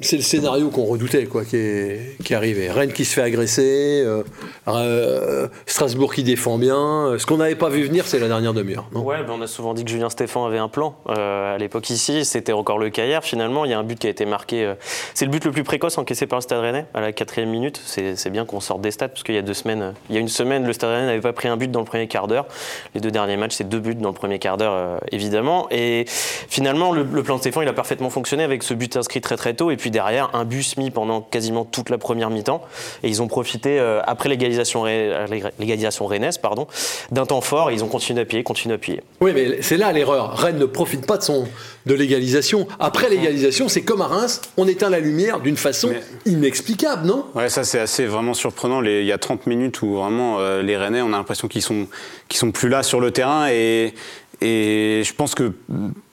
c'est 0.00 0.16
le 0.16 0.22
scénario 0.22 0.70
qu'on 0.70 0.84
redoutait, 0.84 1.26
quoi, 1.26 1.44
qui 1.44 1.56
est, 1.56 2.16
qui 2.24 2.34
arrivé. 2.34 2.70
Rennes 2.70 2.92
qui 2.92 3.04
se 3.04 3.14
fait 3.14 3.22
agresser, 3.22 4.02
euh, 4.04 4.22
euh, 4.68 5.48
Strasbourg 5.66 6.14
qui 6.14 6.22
défend 6.22 6.58
bien. 6.58 7.16
Ce 7.18 7.26
qu'on 7.26 7.38
n'avait 7.38 7.54
pas 7.54 7.68
vu 7.68 7.84
venir, 7.84 8.06
c'est 8.06 8.18
la 8.18 8.28
dernière 8.28 8.54
demi-heure. 8.54 8.88
Ouais, 8.92 9.22
ben 9.24 9.34
on 9.38 9.42
a 9.42 9.46
souvent 9.46 9.74
dit 9.74 9.84
que 9.84 9.90
Julien 9.90 10.10
Stéphan 10.10 10.46
avait 10.46 10.58
un 10.58 10.68
plan 10.68 10.96
à 11.06 11.56
l'époque 11.58 11.90
ici. 11.90 12.24
C'était 12.24 12.52
encore 12.52 12.78
le 12.78 12.90
cas. 12.90 13.20
Finalement, 13.20 13.64
il 13.64 13.70
y 13.70 13.74
a 13.74 13.78
un 13.78 13.84
but 13.84 13.98
qui 13.98 14.06
a 14.06 14.10
été 14.10 14.26
marqué. 14.26 14.74
c'est 15.14 15.24
le 15.24 15.30
but 15.30 15.44
le 15.44 15.52
plus 15.52 15.64
précoce 15.64 15.98
encaissé 15.98 16.26
par 16.26 16.38
le 16.38 16.42
Stade 16.42 16.60
Rennais 16.60 16.86
à 16.94 17.00
la 17.00 17.12
quatrième 17.12 17.50
minute. 17.50 17.80
C'est 17.84 18.30
bien 18.30 18.44
qu'on 18.44 18.60
sorte 18.60 18.80
des 18.80 18.90
stats 18.90 19.08
parce 19.08 19.22
qu'il 19.22 19.34
y 19.34 19.38
a 19.38 19.42
deux 19.42 19.54
semaines, 19.54 19.94
il 20.08 20.14
y 20.14 20.18
a 20.18 20.20
une 20.20 20.28
semaine, 20.28 20.66
le 20.66 20.72
Stade 20.72 20.90
Rennais 20.90 21.06
n'avait 21.06 21.20
pas 21.20 21.32
pris 21.32 21.48
un 21.48 21.56
but 21.56 21.70
dans 21.70 21.80
le 21.80 21.86
premier 21.86 22.08
quart 22.08 22.26
d'heure. 22.26 22.46
Les 22.94 23.00
deux 23.00 23.10
derniers 23.10 23.36
matchs, 23.36 23.54
c'est 23.56 23.68
deux 23.68 23.80
buts 23.80 23.94
dans 23.94 24.08
le 24.08 24.14
premier 24.14 24.38
quart 24.38 24.56
d'heure, 24.56 24.72
euh, 24.74 24.98
évidemment. 25.12 25.66
Et 25.70 26.04
finalement, 26.06 26.92
le, 26.92 27.04
plan 27.22 27.36
de 27.36 27.40
Stéphane, 27.40 27.64
il 27.64 27.68
a 27.68 27.72
parfaitement 27.72 28.10
fonctionné 28.10 28.44
avec 28.44 28.62
ce 28.62 28.74
but 28.74 28.96
inscrit 28.96 29.20
très 29.20 29.36
très 29.36 29.54
tôt. 29.54 29.70
Et 29.70 29.76
puis 29.76 29.87
derrière, 29.90 30.30
un 30.34 30.44
bus 30.44 30.76
mis 30.76 30.90
pendant 30.90 31.20
quasiment 31.20 31.64
toute 31.64 31.90
la 31.90 31.98
première 31.98 32.30
mi-temps. 32.30 32.62
Et 33.02 33.08
ils 33.08 33.22
ont 33.22 33.28
profité, 33.28 33.78
euh, 33.78 34.00
après 34.04 34.28
l'égalisation 34.28 34.84
légalisation 34.84 36.06
rennaise, 36.06 36.38
pardon, 36.38 36.66
d'un 37.10 37.26
temps 37.26 37.40
fort. 37.40 37.70
Et 37.70 37.74
ils 37.74 37.84
ont 37.84 37.88
continué 37.88 38.20
d'appuyer, 38.20 38.42
continué 38.42 38.74
d'appuyer. 38.74 39.02
Oui, 39.20 39.32
mais 39.34 39.62
c'est 39.62 39.76
là 39.76 39.92
l'erreur. 39.92 40.36
Rennes 40.36 40.58
ne 40.58 40.66
profite 40.66 41.06
pas 41.06 41.16
de 41.16 41.22
son 41.22 41.46
de 41.88 41.94
l'égalisation. 41.94 42.68
Après 42.78 43.08
l'égalisation, 43.08 43.68
c'est 43.68 43.82
comme 43.82 44.02
à 44.02 44.06
Reims, 44.06 44.40
on 44.56 44.68
éteint 44.68 44.90
la 44.90 45.00
lumière 45.00 45.40
d'une 45.40 45.56
façon 45.56 45.90
inexplicable, 46.26 47.06
non? 47.06 47.24
Ouais, 47.34 47.48
ça 47.48 47.64
c'est 47.64 47.80
assez 47.80 48.06
vraiment 48.06 48.34
surprenant. 48.34 48.82
il 48.82 49.04
y 49.04 49.12
a 49.12 49.18
30 49.18 49.46
minutes 49.46 49.82
où 49.82 49.94
vraiment 49.94 50.38
euh, 50.38 50.62
les 50.62 50.76
Rennais, 50.76 51.02
on 51.02 51.12
a 51.12 51.16
l'impression 51.16 51.48
qu'ils 51.48 51.62
sont, 51.62 51.86
qu'ils 52.28 52.38
sont 52.38 52.52
plus 52.52 52.68
là 52.68 52.82
sur 52.82 53.00
le 53.00 53.10
terrain 53.10 53.48
et, 53.48 53.94
et 54.40 55.02
je 55.04 55.14
pense 55.14 55.34
que 55.34 55.52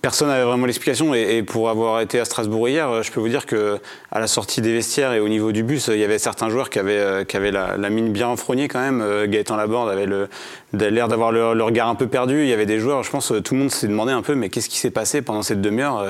personne 0.06 0.28
n'avait 0.28 0.44
vraiment 0.44 0.68
l'explication. 0.68 1.16
Et, 1.16 1.42
pour 1.42 1.68
avoir 1.68 2.00
été 2.00 2.20
à 2.20 2.26
Strasbourg 2.26 2.70
hier, 2.70 3.02
je 3.02 3.12
peux 3.12 3.20
vous 3.20 3.28
dire 3.28 3.48
que 3.48 3.80
à 4.12 4.20
la 4.20 4.28
sortie 4.28 4.62
des 4.62 4.72
vestiaires 4.72 5.14
et 5.14 5.20
au 5.20 5.28
niveau 5.28 5.52
du 5.52 5.64
bus, 5.64 5.90
il 5.92 5.98
y 5.98 6.04
avait 6.04 6.20
certains 6.20 6.48
joueurs 6.48 6.70
qui 6.70 6.78
avaient, 6.78 7.26
qui 7.26 7.36
avaient 7.36 7.50
la, 7.50 7.90
mine 7.90 8.12
bien 8.12 8.28
enfrognée 8.28 8.68
quand 8.68 8.80
même. 8.80 9.04
Gaëtan 9.26 9.56
Laborde 9.56 9.90
avait 9.90 10.06
l'air 10.92 11.08
d'avoir 11.08 11.32
le, 11.32 11.64
regard 11.64 11.90
un 11.90 11.96
peu 11.96 12.06
perdu. 12.06 12.44
Il 12.44 12.48
y 12.48 12.54
avait 12.54 12.68
des 12.68 12.78
joueurs, 12.78 13.02
je 13.02 13.10
pense, 13.10 13.34
tout 13.44 13.56
le 13.56 13.62
monde 13.62 13.72
s'est 13.72 13.88
demandé 13.88 14.12
un 14.12 14.22
peu, 14.22 14.36
mais 14.36 14.50
qu'est-ce 14.50 14.70
qui 14.70 14.78
s'est 14.78 14.92
passé 14.92 15.24
pendant 15.24 15.42
cette 15.42 15.62
demi-heure 15.62 16.06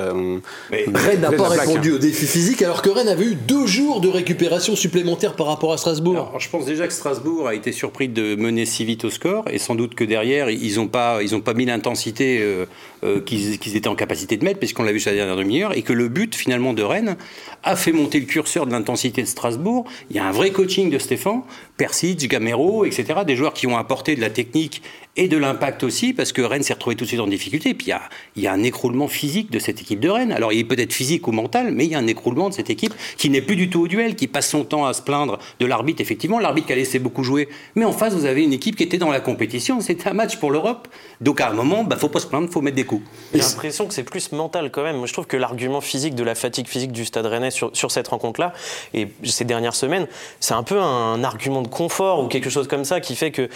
Rennes 0.70 1.20
n'a 1.22 1.32
pas 1.32 1.48
répondu 1.48 1.92
au 1.92 1.98
défi 1.98 2.26
physique, 2.26 2.60
alors 2.60 2.82
que 2.82 2.90
Rennes 2.90 3.08
avait 3.08 3.24
eu 3.24 3.34
deux 3.34 3.64
jours 3.64 4.02
de 4.02 4.08
récupération 4.08 4.76
supplémentaire 4.76 5.36
par 5.36 5.46
rapport 5.46 5.72
à 5.72 5.78
Strasbourg. 5.78 6.34
je 6.38 6.50
pense 6.50 6.66
déjà 6.66 6.86
que 6.86 6.92
Strasbourg 6.92 7.48
a 7.48 7.54
été 7.54 7.72
surpris 7.72 8.08
de 8.08 8.36
mener 8.36 8.66
si 8.66 8.84
vite 8.84 9.06
au 9.06 9.10
score, 9.10 9.44
et 9.50 9.58
sans 9.58 9.74
doute 9.74 9.94
que 9.94 10.04
derrière, 10.04 10.50
ils 10.50 10.76
n'ont 10.76 10.88
pas, 10.88 11.22
ils 11.22 11.40
pas 11.40 11.54
mis 11.54 11.64
l'intensité 11.64 12.40
euh, 12.42 12.66
euh, 13.04 13.20
qu'ils 13.20 13.76
étaient 13.76 13.85
en 13.88 13.94
capacité 13.94 14.36
de 14.36 14.44
mettre, 14.44 14.58
puisqu'on 14.58 14.82
l'a 14.82 14.92
vu 14.92 15.00
sur 15.00 15.10
la 15.10 15.16
dernière 15.16 15.36
demi-heure, 15.36 15.76
et 15.76 15.82
que 15.82 15.92
le 15.92 16.08
but 16.08 16.34
finalement 16.34 16.72
de 16.72 16.82
Rennes 16.82 17.16
a 17.62 17.76
fait 17.76 17.92
monter 17.92 18.20
le 18.20 18.26
curseur 18.26 18.66
de 18.66 18.72
l'intensité 18.72 19.22
de 19.22 19.26
Strasbourg. 19.26 19.84
Il 20.10 20.16
y 20.16 20.18
a 20.18 20.24
un 20.24 20.32
vrai 20.32 20.50
coaching 20.50 20.90
de 20.90 20.98
Stéphane, 20.98 21.42
Persic, 21.76 22.28
Gamero, 22.28 22.84
etc., 22.84 23.20
des 23.26 23.36
joueurs 23.36 23.52
qui 23.52 23.66
ont 23.66 23.76
apporté 23.76 24.16
de 24.16 24.20
la 24.20 24.30
technique 24.30 24.82
et 25.16 25.28
de 25.28 25.36
l'impact 25.36 25.82
aussi, 25.82 26.12
parce 26.12 26.32
que 26.32 26.42
Rennes 26.42 26.62
s'est 26.62 26.74
retrouvé 26.74 26.96
tout 26.96 27.04
de 27.04 27.08
suite 27.08 27.20
en 27.20 27.26
difficulté. 27.26 27.70
Et 27.70 27.74
puis 27.74 27.88
il 27.88 27.90
y 27.90 27.92
a, 27.92 28.02
il 28.36 28.46
un 28.46 28.62
écroulement 28.62 29.08
physique 29.08 29.50
de 29.50 29.58
cette 29.58 29.80
équipe 29.80 30.00
de 30.00 30.08
Rennes. 30.08 30.32
Alors 30.32 30.52
il 30.52 30.60
est 30.60 30.64
peut-être 30.64 30.92
physique 30.92 31.26
ou 31.26 31.32
mental, 31.32 31.72
mais 31.72 31.86
il 31.86 31.90
y 31.90 31.94
a 31.94 31.98
un 31.98 32.06
écroulement 32.06 32.48
de 32.48 32.54
cette 32.54 32.70
équipe 32.70 32.94
qui 33.16 33.30
n'est 33.30 33.40
plus 33.40 33.56
du 33.56 33.70
tout 33.70 33.82
au 33.82 33.88
duel, 33.88 34.14
qui 34.14 34.28
passe 34.28 34.48
son 34.48 34.64
temps 34.64 34.86
à 34.86 34.92
se 34.92 35.02
plaindre 35.02 35.38
de 35.58 35.66
l'arbitre, 35.66 36.00
effectivement, 36.00 36.38
l'arbitre 36.38 36.68
qui 36.68 36.72
a 36.72 36.76
laissé 36.76 36.98
beaucoup 36.98 37.22
jouer. 37.22 37.48
Mais 37.74 37.84
en 37.84 37.92
face, 37.92 38.14
vous 38.14 38.26
avez 38.26 38.42
une 38.44 38.52
équipe 38.52 38.76
qui 38.76 38.82
était 38.82 38.98
dans 38.98 39.10
la 39.10 39.20
compétition, 39.20 39.80
c'était 39.80 40.08
un 40.08 40.12
match 40.14 40.36
pour 40.36 40.50
l'Europe. 40.50 40.88
Donc 41.20 41.40
à 41.40 41.48
un 41.48 41.52
moment, 41.52 41.84
bah, 41.84 41.96
faut 41.96 42.08
pas 42.08 42.20
se 42.20 42.26
plaindre, 42.26 42.50
faut 42.50 42.60
mettre 42.60 42.76
des 42.76 42.84
coups. 42.84 43.02
J'ai 43.32 43.40
l'impression 43.40 43.86
que 43.86 43.94
c'est 43.94 44.04
plus 44.04 44.32
mental 44.32 44.70
quand 44.70 44.82
même. 44.82 44.96
Moi, 44.96 45.06
je 45.06 45.12
trouve 45.12 45.26
que 45.26 45.36
l'argument 45.36 45.80
physique 45.80 46.14
de 46.14 46.22
la 46.22 46.34
fatigue 46.34 46.68
physique 46.68 46.92
du 46.92 47.04
Stade 47.04 47.26
Rennais 47.26 47.50
sur, 47.50 47.70
sur 47.74 47.90
cette 47.90 48.08
rencontre-là, 48.08 48.52
et 48.94 49.08
ces 49.24 49.44
dernières 49.44 49.74
semaines, 49.74 50.06
c'est 50.40 50.54
un 50.54 50.62
peu 50.62 50.80
un 50.80 51.24
argument 51.24 51.62
de 51.62 51.68
confort 51.68 52.22
ou 52.22 52.28
quelque 52.28 52.50
chose 52.50 52.68
comme 52.68 52.84
ça 52.84 53.00
qui 53.00 53.16
fait 53.16 53.30
que 53.30 53.48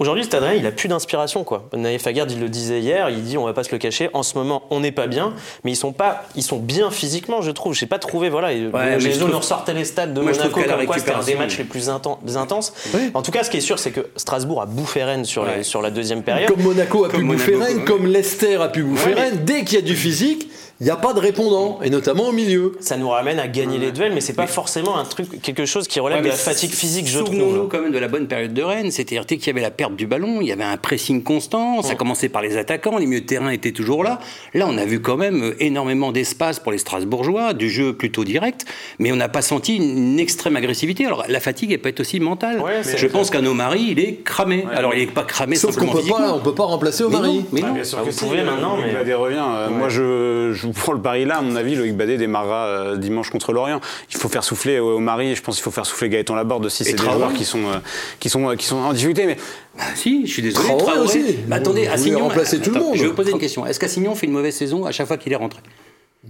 Aujourd'hui, 0.00 0.22
le 0.22 0.26
Stade 0.26 0.42
Rennais, 0.42 0.58
il 0.60 0.66
a 0.66 0.72
plus 0.72 0.88
d'inspiration, 0.88 1.44
quoi. 1.44 1.68
Naïf 1.76 2.06
il 2.06 2.40
le 2.40 2.48
disait 2.48 2.80
hier, 2.80 3.10
il 3.10 3.22
dit, 3.22 3.36
on 3.36 3.44
va 3.44 3.52
pas 3.52 3.64
se 3.64 3.70
le 3.70 3.76
cacher, 3.76 4.08
en 4.14 4.22
ce 4.22 4.36
moment, 4.38 4.62
on 4.70 4.80
n'est 4.80 4.92
pas 4.92 5.06
bien, 5.06 5.34
mais 5.62 5.72
ils 5.72 5.76
sont 5.76 5.92
pas, 5.92 6.24
ils 6.36 6.42
sont 6.42 6.56
bien 6.56 6.90
physiquement, 6.90 7.42
je 7.42 7.50
trouve. 7.50 7.74
J'ai 7.74 7.84
pas 7.84 7.98
trouvé, 7.98 8.30
voilà, 8.30 8.48
ouais, 8.48 8.98
les 8.98 9.18
nous 9.18 9.28
les 9.74 9.84
stades 9.84 10.14
de 10.14 10.20
Monaco 10.22 10.60
comme 10.62 10.86
quoi 10.86 10.98
c'était 10.98 11.12
un 11.12 11.22
des 11.22 11.34
matchs 11.34 11.58
les 11.58 11.64
plus 11.64 11.90
intenses. 11.90 12.72
En 13.12 13.20
tout 13.20 13.30
cas, 13.30 13.44
ce 13.44 13.50
qui 13.50 13.58
est 13.58 13.60
sûr, 13.60 13.78
c'est 13.78 13.90
que 13.90 14.06
Strasbourg 14.16 14.62
a 14.62 14.66
bouffé 14.66 15.04
Rennes 15.04 15.26
sur, 15.26 15.44
la, 15.44 15.62
sur 15.62 15.82
la 15.82 15.90
deuxième 15.90 16.22
période. 16.22 16.48
Comme 16.48 16.62
Monaco 16.62 17.04
a 17.04 17.10
pu 17.10 17.22
bouffer 17.22 17.56
Rennes, 17.56 17.84
comme 17.84 18.06
Leicester 18.06 18.56
a 18.56 18.68
pu 18.68 18.82
bouffer 18.82 19.12
Rennes, 19.12 19.40
dès 19.44 19.64
qu'il 19.64 19.78
y 19.78 19.82
a 19.82 19.84
du 19.84 19.96
physique, 19.96 20.48
il 20.80 20.84
n'y 20.84 20.90
a 20.90 20.96
pas 20.96 21.12
de 21.12 21.20
répondant, 21.20 21.80
et 21.82 21.90
notamment 21.90 22.28
au 22.28 22.32
milieu. 22.32 22.72
Ça 22.80 22.96
nous 22.96 23.10
ramène 23.10 23.38
à 23.38 23.48
gagner 23.48 23.76
les 23.76 23.92
duels, 23.92 24.12
mais 24.14 24.22
c'est 24.22 24.32
pas 24.32 24.46
forcément 24.46 24.96
un 24.96 25.04
truc, 25.04 25.42
quelque 25.42 25.66
chose 25.66 25.86
qui 25.86 26.00
relève 26.00 26.22
de 26.22 26.28
la 26.28 26.34
fatigue 26.34 26.70
physique, 26.70 27.06
je 27.06 27.18
trouve. 27.18 27.34
Souvenons-nous 27.34 27.68
quand 27.68 27.82
même 27.82 27.92
de 27.92 27.98
la 27.98 28.08
bonne 28.08 28.26
période 28.26 28.54
de 28.54 28.62
Rennes, 28.62 28.90
c'est-à-dire 28.90 29.26
qu'il 29.26 29.46
y 29.46 29.50
avait 29.50 29.60
la 29.60 29.70
perte 29.70 29.94
du 29.94 30.06
ballon, 30.06 30.40
il 30.40 30.48
y 30.48 30.52
avait 30.52 30.64
un 30.64 30.78
pressing 30.78 31.22
constant, 31.22 31.82
ça 31.82 31.96
commençait 31.96 32.30
par 32.30 32.40
les 32.40 32.56
attaquants, 32.56 32.96
les 32.96 33.04
milieux 33.04 33.20
de 33.20 33.26
terrain 33.26 33.50
étaient 33.50 33.72
toujours 33.72 34.02
là. 34.02 34.20
Là, 34.54 34.66
on 34.66 34.78
a 34.78 34.86
vu 34.86 35.00
quand 35.00 35.18
même 35.18 35.54
énormément 35.60 36.12
d'espace 36.12 36.58
pour 36.58 36.72
les 36.72 36.78
Strasbourgeois, 36.78 37.52
du 37.52 37.68
jeu 37.68 37.92
plutôt 37.92 38.24
direct, 38.24 38.64
mais 38.98 39.12
on 39.12 39.16
n'a 39.16 39.28
pas 39.28 39.42
senti 39.42 39.76
une 39.76 40.18
extrême 40.18 40.56
agressivité. 40.56 41.04
Alors 41.04 41.24
la 41.28 41.40
fatigue, 41.40 41.72
elle 41.72 41.80
peut 41.80 41.90
être 41.90 42.00
aussi 42.00 42.20
mentale. 42.20 42.62
je 42.96 43.06
pense 43.06 43.28
qu'un 43.28 43.44
Omari, 43.44 43.88
il 43.90 43.98
est 43.98 44.24
cramé. 44.24 44.64
Alors 44.74 44.94
il 44.94 45.00
n'est 45.00 45.12
pas 45.12 45.24
cramé 45.24 45.56
Sauf 45.56 45.76
qu'on 45.76 45.88
peut 45.88 46.00
pas, 46.08 46.32
on 46.32 46.40
peut 46.40 46.54
pas 46.54 46.64
remplacer 46.64 47.04
Omari. 47.04 47.44
Mais 47.52 47.60
non, 47.60 47.74
mais 47.74 47.82
ah, 47.92 48.02
vous 48.02 48.16
pouvez 48.16 48.42
maintenant. 48.42 48.78
Mais... 48.78 49.14
revient. 49.14 49.44
Euh, 49.44 49.68
moi, 49.68 49.88
je, 49.90 50.52
je 50.54 50.69
vous 50.72 50.80
prends 50.80 50.92
le 50.92 51.02
pari 51.02 51.24
là 51.24 51.40
mon 51.40 51.56
avis, 51.56 51.74
Loïc 51.74 51.96
Badet 51.96 52.16
démarrera 52.16 52.66
euh, 52.66 52.96
dimanche 52.96 53.30
contre 53.30 53.52
Lorient. 53.52 53.80
Il 54.10 54.16
faut 54.16 54.28
faire 54.28 54.44
souffler 54.44 54.78
au 54.78 54.98
mari, 54.98 55.34
je 55.34 55.42
pense 55.42 55.56
qu'il 55.56 55.64
faut 55.64 55.70
faire 55.70 55.86
souffler 55.86 56.08
Gaëtan 56.08 56.34
Laborde 56.34 56.66
aussi. 56.66 56.84
C'est 56.84 56.92
des 56.92 57.02
joueurs 57.02 57.32
qui 57.32 57.44
sont, 57.44 57.58
euh, 57.58 57.78
qui, 58.18 58.28
sont, 58.28 58.50
euh, 58.50 58.56
qui 58.56 58.66
sont 58.66 58.76
en 58.76 58.92
difficulté. 58.92 59.26
Mais... 59.26 59.36
Bah, 59.76 59.84
si, 59.94 60.26
je 60.26 60.32
suis 60.32 60.42
désolé. 60.42 60.66
Traoré, 60.66 60.98
aussi. 60.98 61.36
Bah, 61.46 61.56
attendez, 61.56 61.86
Assignon. 61.86 62.20
remplacer 62.20 62.60
tout 62.60 62.72
le 62.72 62.80
monde. 62.80 62.96
Je 62.96 63.02
vais 63.02 63.08
vous 63.08 63.14
poser 63.14 63.32
une 63.32 63.38
question. 63.38 63.66
Est-ce 63.66 63.80
qu'Assignon 63.80 64.14
fait 64.14 64.26
une 64.26 64.32
mauvaise 64.32 64.54
saison 64.54 64.84
à 64.84 64.92
chaque 64.92 65.06
fois 65.06 65.16
qu'il 65.16 65.32
est 65.32 65.36
rentré? 65.36 65.60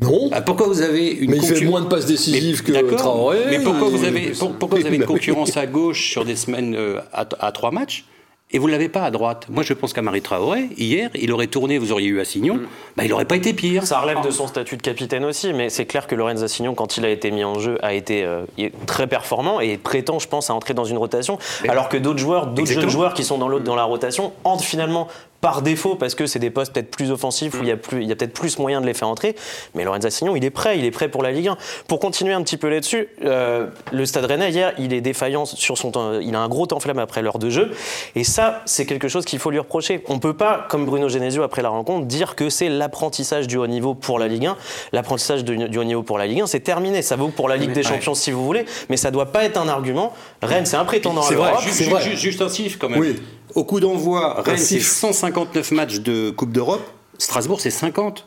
Non. 0.01 0.29
Bah, 0.31 0.41
pourquoi 0.41 0.69
vous 0.69 0.83
avez 0.83 1.09
une 1.09 1.31
Mais 1.31 1.39
il 1.39 1.43
fait 1.43 1.65
moins 1.65 1.81
de 1.81 1.89
passes 1.89 2.07
décisives 2.07 2.63
que 2.63 2.95
Traoré. 2.95 3.39
Mais 3.51 3.61
pourquoi 3.61 3.89
vous 3.89 4.05
avez, 4.05 4.33
pourquoi 4.59 4.79
vous 4.79 4.87
avez 4.87 4.97
une 4.97 5.05
concurrence 5.07 5.57
à 5.57 5.67
gauche 5.67 6.11
sur 6.11 6.25
des 6.25 6.37
semaines 6.37 6.77
à, 7.13 7.27
à 7.41 7.53
trois 7.53 7.71
matchs? 7.71 8.05
Et 8.53 8.59
vous 8.59 8.67
ne 8.67 8.73
l'avez 8.73 8.89
pas 8.89 9.03
à 9.03 9.11
droite. 9.11 9.47
Moi, 9.49 9.63
je 9.63 9.73
pense 9.73 9.93
qu'à 9.93 10.03
Marie 10.03 10.23
Traoré, 10.23 10.69
hier, 10.77 11.11
il 11.15 11.33
aurait 11.33 11.47
tourné, 11.47 11.79
vous 11.79 11.93
auriez 11.93 12.09
eu 12.09 12.21
Assignon, 12.21 12.57
mm. 12.57 12.67
bah, 12.97 13.05
il 13.05 13.11
n'aurait 13.11 13.25
pas 13.25 13.37
été 13.37 13.53
pire. 13.53 13.87
Ça 13.87 14.01
relève 14.01 14.23
de 14.23 14.31
son 14.31 14.47
statut 14.47 14.77
de 14.77 14.83
capitaine 14.83 15.25
aussi, 15.25 15.53
mais 15.53 15.71
c'est 15.71 15.87
clair 15.87 16.07
que 16.07 16.15
Lorenz 16.15 16.43
Assignon, 16.43 16.75
quand 16.75 16.97
il 16.97 17.05
a 17.05 17.11
été 17.11 17.31
mis 17.31 17.45
en 17.45 17.59
jeu, 17.59 17.79
a 17.83 17.95
été 17.95 18.25
euh, 18.25 18.45
très 18.87 19.07
performant 19.07 19.61
et 19.61 19.77
prétend, 19.77 20.19
je 20.19 20.29
pense, 20.29 20.51
à 20.51 20.55
entrer 20.55 20.75
dans 20.75 20.85
une 20.85 20.99
rotation, 20.99 21.39
alors 21.69 21.89
que 21.89 21.97
d'autres 21.97 22.19
joueurs, 22.19 22.49
d'autres 22.49 22.73
jeunes 22.73 22.89
joueurs 22.89 23.15
qui 23.15 23.25
sont 23.25 23.39
dans, 23.39 23.61
dans 23.61 23.77
la 23.77 23.85
rotation 23.85 24.33
entrent 24.45 24.65
finalement 24.65 25.09
par 25.41 25.63
défaut 25.63 25.95
parce 25.95 26.15
que 26.15 26.27
c'est 26.27 26.39
des 26.39 26.51
postes 26.51 26.73
peut-être 26.73 26.91
plus 26.91 27.11
offensifs 27.11 27.55
où 27.55 27.63
il 27.63 27.69
y 27.69 27.71
a, 27.71 27.77
plus, 27.77 28.03
il 28.03 28.09
y 28.09 28.13
a 28.13 28.17
peut-être 28.17 28.33
plus 28.33 28.59
moyen 28.59 28.81
de 28.81 28.87
les 28.87 28.95
faire 28.95 29.09
entrer. 29.09 29.35
Mais 29.75 29.85
Lorenzo 29.85 30.07
Assignon, 30.07 30.37
il 30.37 30.45
est 30.45 30.51
prêt, 30.51 30.79
il 30.79 30.85
est 30.85 30.91
prêt 30.91 31.09
pour 31.09 31.23
la 31.23 31.33
Ligue 31.33 31.49
1. 31.49 31.57
Pour 31.89 32.01
continuer 32.01 32.35
un 32.35 32.43
petit 32.43 32.57
peu 32.57 32.69
là-dessus, 32.69 33.09
euh, 33.25 33.67
le 33.93 34.07
Stade 34.07 34.25
Rennais 34.27 34.51
hier, 34.51 34.73
il 34.79 34.93
est 34.93 35.01
défaillant 35.01 35.47
sur 35.47 35.79
son 35.79 35.91
temps, 35.93 36.21
il 36.21 36.35
a 36.35 36.41
un 36.41 36.49
gros 36.49 36.67
temps 36.67 36.81
flamme 36.81 36.99
après 36.99 37.23
l'heure 37.23 37.39
de 37.39 37.51
jeu, 37.51 37.71
et 38.15 38.25
ça, 38.25 38.63
c'est 38.67 38.87
quelque 38.87 39.09
chose 39.09 39.25
qu'il 39.25 39.39
faut 39.39 39.51
lui 39.51 39.59
reprocher. 39.59 40.03
On 40.09 40.19
peut 40.19 40.35
pas, 40.35 40.67
comme 40.69 40.85
Bruno 40.85 41.09
Genesio 41.09 41.43
après 41.43 41.63
la 41.63 41.71
rencontre, 41.71 42.07
dire 42.07 42.35
que 42.35 42.51
c'est 42.51 42.69
l'apprentissage 42.69 43.47
du 43.47 43.57
haut 43.57 43.67
niveau 43.67 43.95
pour 43.95 44.19
la 44.19 44.29
Ligue 44.29 44.47
1. 44.47 44.57
L'apprentissage 44.93 45.45
du 45.45 45.79
haut 45.79 45.85
niveau 45.85 46.03
pour 46.03 46.19
la 46.19 46.27
Ligue 46.27 46.43
1, 46.43 46.47
c'est 46.47 46.61
terminé. 46.61 47.03
Ça 47.03 47.17
vaut 47.17 47.29
pour 47.29 47.49
la 47.49 47.57
Ligue 47.57 47.73
des 47.73 47.83
Champions 47.83 48.15
si 48.15 48.31
vous 48.31 48.45
voulez, 48.45 48.65
mais 48.89 48.97
ça 48.97 49.11
doit 49.11 49.33
pas 49.33 49.45
être 49.45 49.59
un 49.59 49.69
argument. 49.69 50.13
Rennes, 50.43 50.67
c'est 50.67 50.77
un 50.77 50.85
prétendant 50.85 51.23
à 51.23 51.31
l'Europe. 51.31 51.61
C'est 51.71 51.85
vrai. 51.85 52.17
Juste 52.17 52.43
un 52.43 52.49
chiffre 52.49 52.79
quand 52.79 52.89
même. 52.89 53.01
Oui. 53.01 53.21
Au 53.55 53.65
coup 53.65 53.81
d'envoi, 53.81 54.43
Rennes, 54.43 54.59
c'est 54.59 54.81
159 54.81 55.73
matchs 55.73 56.01
de 56.01 56.31
Coupe 56.31 56.53
d'Europe. 56.53 56.83
Strasbourg, 57.19 57.61
c'est 57.61 57.71
50. 57.71 58.27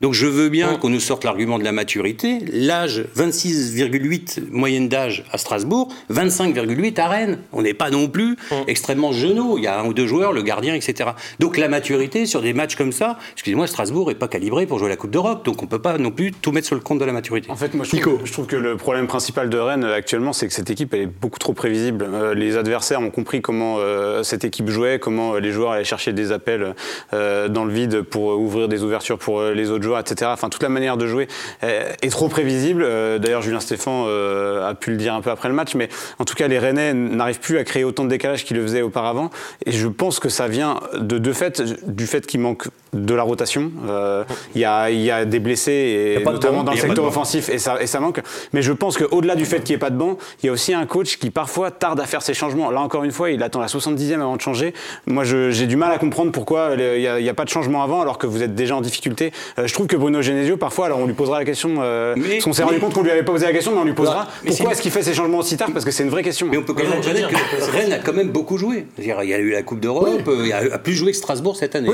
Donc 0.00 0.12
je 0.12 0.26
veux 0.26 0.48
bien 0.48 0.76
qu'on 0.76 0.90
nous 0.90 1.00
sorte 1.00 1.24
l'argument 1.24 1.58
de 1.58 1.64
la 1.64 1.70
maturité. 1.70 2.40
L'âge, 2.52 3.04
26,8 3.16 4.50
moyenne 4.50 4.88
d'âge 4.88 5.24
à 5.30 5.38
Strasbourg, 5.38 5.88
25,8 6.10 7.00
à 7.00 7.08
Rennes. 7.08 7.38
On 7.52 7.62
n'est 7.62 7.74
pas 7.74 7.90
non 7.90 8.08
plus 8.08 8.36
extrêmement 8.66 9.12
genoux. 9.12 9.56
Il 9.56 9.64
y 9.64 9.66
a 9.68 9.78
un 9.78 9.86
ou 9.86 9.94
deux 9.94 10.06
joueurs, 10.06 10.32
le 10.32 10.42
gardien, 10.42 10.74
etc. 10.74 11.10
Donc 11.38 11.56
la 11.56 11.68
maturité 11.68 12.26
sur 12.26 12.42
des 12.42 12.52
matchs 12.52 12.74
comme 12.74 12.90
ça, 12.90 13.18
excusez-moi, 13.34 13.68
Strasbourg 13.68 14.08
n'est 14.08 14.16
pas 14.16 14.26
calibré 14.26 14.66
pour 14.66 14.80
jouer 14.80 14.88
la 14.88 14.96
Coupe 14.96 15.12
d'Europe. 15.12 15.44
Donc 15.44 15.62
on 15.62 15.66
ne 15.66 15.70
peut 15.70 15.78
pas 15.78 15.96
non 15.96 16.10
plus 16.10 16.32
tout 16.32 16.50
mettre 16.50 16.66
sur 16.66 16.76
le 16.76 16.82
compte 16.82 16.98
de 16.98 17.04
la 17.04 17.12
maturité. 17.12 17.48
En 17.48 17.56
fait, 17.56 17.72
moi 17.74 17.84
je 17.84 17.96
trouve, 17.96 18.20
je 18.24 18.32
trouve 18.32 18.46
que 18.46 18.56
le 18.56 18.76
problème 18.76 19.06
principal 19.06 19.48
de 19.48 19.58
Rennes 19.58 19.84
euh, 19.84 19.94
actuellement, 19.94 20.32
c'est 20.32 20.48
que 20.48 20.52
cette 20.54 20.70
équipe 20.70 20.92
elle 20.92 21.02
est 21.02 21.06
beaucoup 21.06 21.38
trop 21.38 21.52
prévisible. 21.52 22.04
Euh, 22.04 22.34
les 22.34 22.56
adversaires 22.56 23.00
ont 23.00 23.10
compris 23.10 23.42
comment 23.42 23.76
euh, 23.78 24.24
cette 24.24 24.44
équipe 24.44 24.68
jouait, 24.68 24.98
comment 24.98 25.36
les 25.36 25.52
joueurs 25.52 25.70
allaient 25.70 25.84
chercher 25.84 26.12
des 26.12 26.32
appels 26.32 26.74
dans 27.12 27.64
le 27.64 27.72
vide 27.72 28.02
pour 28.02 28.38
ouvrir 28.38 28.68
des 28.68 28.82
ouvertures 28.82 29.18
pour 29.18 29.42
les 29.42 29.70
autres 29.70 29.83
joueurs 29.84 30.00
etc. 30.00 30.30
Enfin, 30.32 30.48
toute 30.48 30.62
la 30.62 30.68
manière 30.68 30.96
de 30.96 31.06
jouer 31.06 31.28
est 31.62 32.10
trop 32.10 32.28
prévisible. 32.28 32.84
Euh, 32.84 33.18
d'ailleurs, 33.18 33.42
Julien 33.42 33.60
Stéphan 33.60 34.06
euh, 34.08 34.68
a 34.68 34.74
pu 34.74 34.90
le 34.90 34.96
dire 34.96 35.14
un 35.14 35.20
peu 35.20 35.30
après 35.30 35.48
le 35.48 35.54
match, 35.54 35.74
mais 35.74 35.88
en 36.18 36.24
tout 36.24 36.34
cas, 36.34 36.48
les 36.48 36.58
Rennais 36.58 36.94
n'arrivent 36.94 37.40
plus 37.40 37.58
à 37.58 37.64
créer 37.64 37.84
autant 37.84 38.04
de 38.04 38.08
décalage 38.08 38.44
qu'ils 38.44 38.56
le 38.56 38.62
faisaient 38.62 38.82
auparavant. 38.82 39.30
Et 39.66 39.72
je 39.72 39.88
pense 39.88 40.20
que 40.20 40.28
ça 40.28 40.48
vient 40.48 40.80
de 40.94 41.18
deux 41.18 41.32
faits, 41.32 41.62
du 41.86 42.06
fait 42.06 42.26
qu'il 42.26 42.40
manque 42.40 42.68
de 42.92 43.14
la 43.14 43.22
rotation. 43.22 43.72
Euh, 43.88 44.24
il 44.54 44.60
y, 44.60 44.64
a, 44.64 45.24
des 45.24 45.40
blessés, 45.40 46.16
et 46.20 46.24
notamment 46.24 46.62
dans 46.62 46.72
le 46.72 46.78
secteur 46.78 47.04
offensif, 47.04 47.48
et 47.48 47.58
ça, 47.58 47.82
et 47.82 47.86
ça 47.86 48.00
manque. 48.00 48.20
Mais 48.52 48.62
je 48.62 48.72
pense 48.72 48.96
qu'au-delà 48.96 49.34
du 49.34 49.44
fait 49.44 49.60
qu'il 49.60 49.74
n'y 49.74 49.76
ait 49.76 49.78
pas 49.78 49.90
de 49.90 49.96
banc, 49.96 50.16
il 50.42 50.46
y 50.46 50.48
a 50.48 50.52
aussi 50.52 50.72
un 50.72 50.86
coach 50.86 51.18
qui 51.18 51.30
parfois 51.30 51.70
tarde 51.70 52.00
à 52.00 52.04
faire 52.04 52.22
ses 52.22 52.34
changements. 52.34 52.70
Là, 52.70 52.80
encore 52.80 53.04
une 53.04 53.10
fois, 53.10 53.30
il 53.30 53.42
attend 53.42 53.60
la 53.60 53.66
70e 53.66 54.14
avant 54.14 54.36
de 54.36 54.40
changer. 54.40 54.74
Moi, 55.06 55.24
j'ai 55.24 55.66
du 55.66 55.76
mal 55.76 55.92
à 55.92 55.98
comprendre 55.98 56.32
pourquoi 56.32 56.74
il 56.76 57.00
n'y 57.00 57.28
a, 57.28 57.34
pas 57.34 57.44
de 57.44 57.50
changement 57.50 57.82
avant, 57.82 58.00
alors 58.00 58.18
que 58.18 58.26
vous 58.26 58.42
êtes 58.42 58.54
déjà 58.54 58.76
en 58.76 58.80
difficulté. 58.80 59.32
je 59.62 59.73
trouve 59.74 59.86
que 59.86 59.96
Bruno 59.96 60.22
Genesio, 60.22 60.56
parfois, 60.56 60.86
alors 60.86 61.00
on 61.00 61.06
lui 61.06 61.14
posera 61.14 61.38
la 61.38 61.44
question, 61.44 61.76
euh, 61.78 62.14
parce 62.14 62.44
qu'on 62.44 62.52
s'est 62.52 62.62
rendu 62.62 62.78
compte 62.78 62.94
qu'on 62.94 63.02
lui 63.02 63.10
avait 63.10 63.24
pas 63.24 63.32
posé 63.32 63.44
la 63.44 63.52
question, 63.52 63.72
mais 63.72 63.80
on 63.80 63.84
lui 63.84 63.92
posera. 63.92 64.28
pourquoi 64.46 64.72
est-ce 64.72 64.80
qu'il 64.80 64.90
fait 64.90 65.02
ces 65.02 65.14
changements 65.14 65.38
aussi 65.38 65.56
tard? 65.56 65.70
Parce 65.72 65.84
que 65.84 65.90
c'est 65.90 66.04
une 66.04 66.10
vraie 66.10 66.22
question. 66.22 66.46
Mais 66.50 66.56
on 66.56 66.62
peut 66.62 66.72
quand 66.72 66.84
même 66.84 66.98
reconnaître 66.98 67.28
que 67.28 67.70
Rennes 67.70 67.92
a 67.92 67.98
quand 67.98 68.12
même 68.12 68.30
beaucoup 68.30 68.56
joué. 68.56 68.86
Il 68.98 69.04
y 69.04 69.12
a 69.12 69.38
eu 69.38 69.50
la 69.50 69.62
Coupe 69.62 69.80
d'Europe, 69.80 70.30
il 70.44 70.52
a 70.52 70.78
plus 70.78 70.94
joué 70.94 71.10
que 71.10 71.16
Strasbourg 71.16 71.56
cette 71.56 71.74
année. 71.76 71.90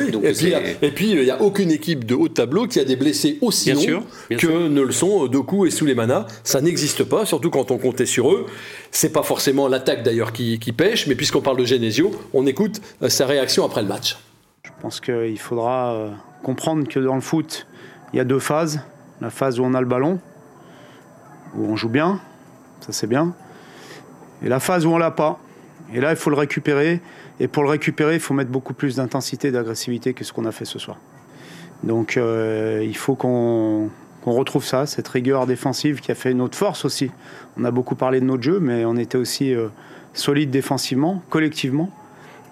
et, 0.82 0.90
puis, 0.90 1.10
il 1.10 1.22
n'y 1.22 1.30
a 1.30 1.40
aucune 1.40 1.70
équipe 1.70 2.04
de 2.04 2.14
haut 2.14 2.28
de 2.28 2.34
tableau 2.34 2.66
qui 2.66 2.78
a 2.78 2.84
des 2.84 2.96
blessés 2.96 3.38
aussi 3.40 3.72
longs 3.72 4.04
que 4.36 4.68
ne 4.68 4.82
le 4.82 4.92
sont 4.92 5.26
Doku 5.26 5.66
et 5.66 5.70
Souleymana. 5.70 6.26
Ça 6.44 6.60
n'existe 6.60 7.04
pas, 7.04 7.24
surtout 7.24 7.50
quand 7.50 7.70
on 7.70 7.78
comptait 7.78 8.06
sur 8.06 8.32
eux. 8.32 8.46
C'est 8.90 9.12
pas 9.12 9.22
forcément 9.22 9.68
l'attaque 9.68 10.02
d'ailleurs 10.02 10.32
qui, 10.32 10.58
qui 10.58 10.72
pêche, 10.72 11.06
mais 11.06 11.14
puisqu'on 11.14 11.40
parle 11.40 11.56
de 11.56 11.64
Genesio, 11.64 12.10
on 12.34 12.46
écoute 12.46 12.80
euh, 13.02 13.08
sa 13.08 13.26
réaction 13.26 13.64
après 13.64 13.82
le 13.82 13.88
match. 13.88 14.16
Je 14.64 14.70
pense 14.82 15.00
qu'il 15.00 15.38
faudra 15.38 15.94
euh, 15.94 16.10
comprendre 16.42 16.88
que 16.88 16.98
dans 16.98 17.14
le 17.14 17.20
foot, 17.20 17.66
il 18.12 18.16
y 18.16 18.20
a 18.20 18.24
deux 18.24 18.38
phases. 18.38 18.80
La 19.20 19.30
phase 19.30 19.60
où 19.60 19.64
on 19.64 19.74
a 19.74 19.80
le 19.80 19.86
ballon, 19.86 20.18
où 21.54 21.66
on 21.66 21.76
joue 21.76 21.90
bien, 21.90 22.20
ça 22.80 22.92
c'est 22.92 23.06
bien. 23.06 23.34
Et 24.42 24.48
la 24.48 24.60
phase 24.60 24.86
où 24.86 24.90
on 24.90 24.98
l'a 24.98 25.10
pas. 25.10 25.38
Et 25.92 26.00
là, 26.00 26.10
il 26.10 26.16
faut 26.16 26.30
le 26.30 26.36
récupérer. 26.36 27.00
Et 27.38 27.48
pour 27.48 27.62
le 27.62 27.68
récupérer, 27.68 28.14
il 28.14 28.20
faut 28.20 28.32
mettre 28.32 28.50
beaucoup 28.50 28.72
plus 28.72 28.96
d'intensité 28.96 29.50
d'agressivité 29.50 30.14
que 30.14 30.24
ce 30.24 30.32
qu'on 30.32 30.46
a 30.46 30.52
fait 30.52 30.64
ce 30.64 30.78
soir. 30.78 30.98
Donc 31.82 32.16
il 32.16 32.96
faut 32.96 33.14
qu'on 33.14 33.90
retrouve 34.24 34.64
ça, 34.64 34.86
cette 34.86 35.08
rigueur 35.08 35.46
défensive 35.46 36.00
qui 36.00 36.12
a 36.12 36.14
fait 36.14 36.34
notre 36.34 36.56
force 36.56 36.84
aussi. 36.84 37.10
On 37.58 37.64
a 37.64 37.70
beaucoup 37.70 37.94
parlé 37.94 38.20
de 38.20 38.26
notre 38.26 38.42
jeu, 38.42 38.60
mais 38.60 38.84
on 38.84 38.96
était 38.96 39.16
aussi 39.16 39.54
solide 40.12 40.50
défensivement, 40.50 41.22
collectivement, 41.30 41.90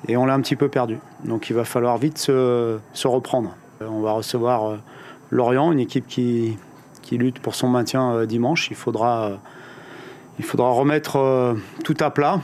et 0.07 0.17
on 0.17 0.25
l'a 0.25 0.35
un 0.35 0.41
petit 0.41 0.57
peu 0.57 0.69
perdu. 0.69 0.99
Donc 1.25 1.51
il 1.51 1.57
va 1.57 1.65
falloir 1.65 1.99
vite 1.99 2.19
se, 2.19 2.79
reprendre. 3.05 3.55
On 3.81 4.01
va 4.01 4.13
recevoir 4.13 4.79
Lorient, 5.31 5.73
une 5.73 5.81
équipe 5.81 6.07
qui, 6.07 6.57
lutte 7.11 7.39
pour 7.41 7.55
son 7.55 7.69
maintien 7.69 8.27
dimanche. 8.27 8.69
Il 8.71 8.77
faudra 8.77 9.41
faudra 10.45 10.71
remettre 10.71 11.17
euh, 11.17 11.55
tout 11.85 11.97
à 12.01 12.11
plat 12.11 12.41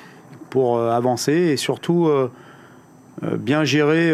pour 0.50 0.76
euh, 0.76 0.91
avancer 0.91 1.33
et 1.33 1.57
surtout 1.57 2.07
euh, 2.07 2.31
bien 3.23 3.64
gérer 3.64 4.12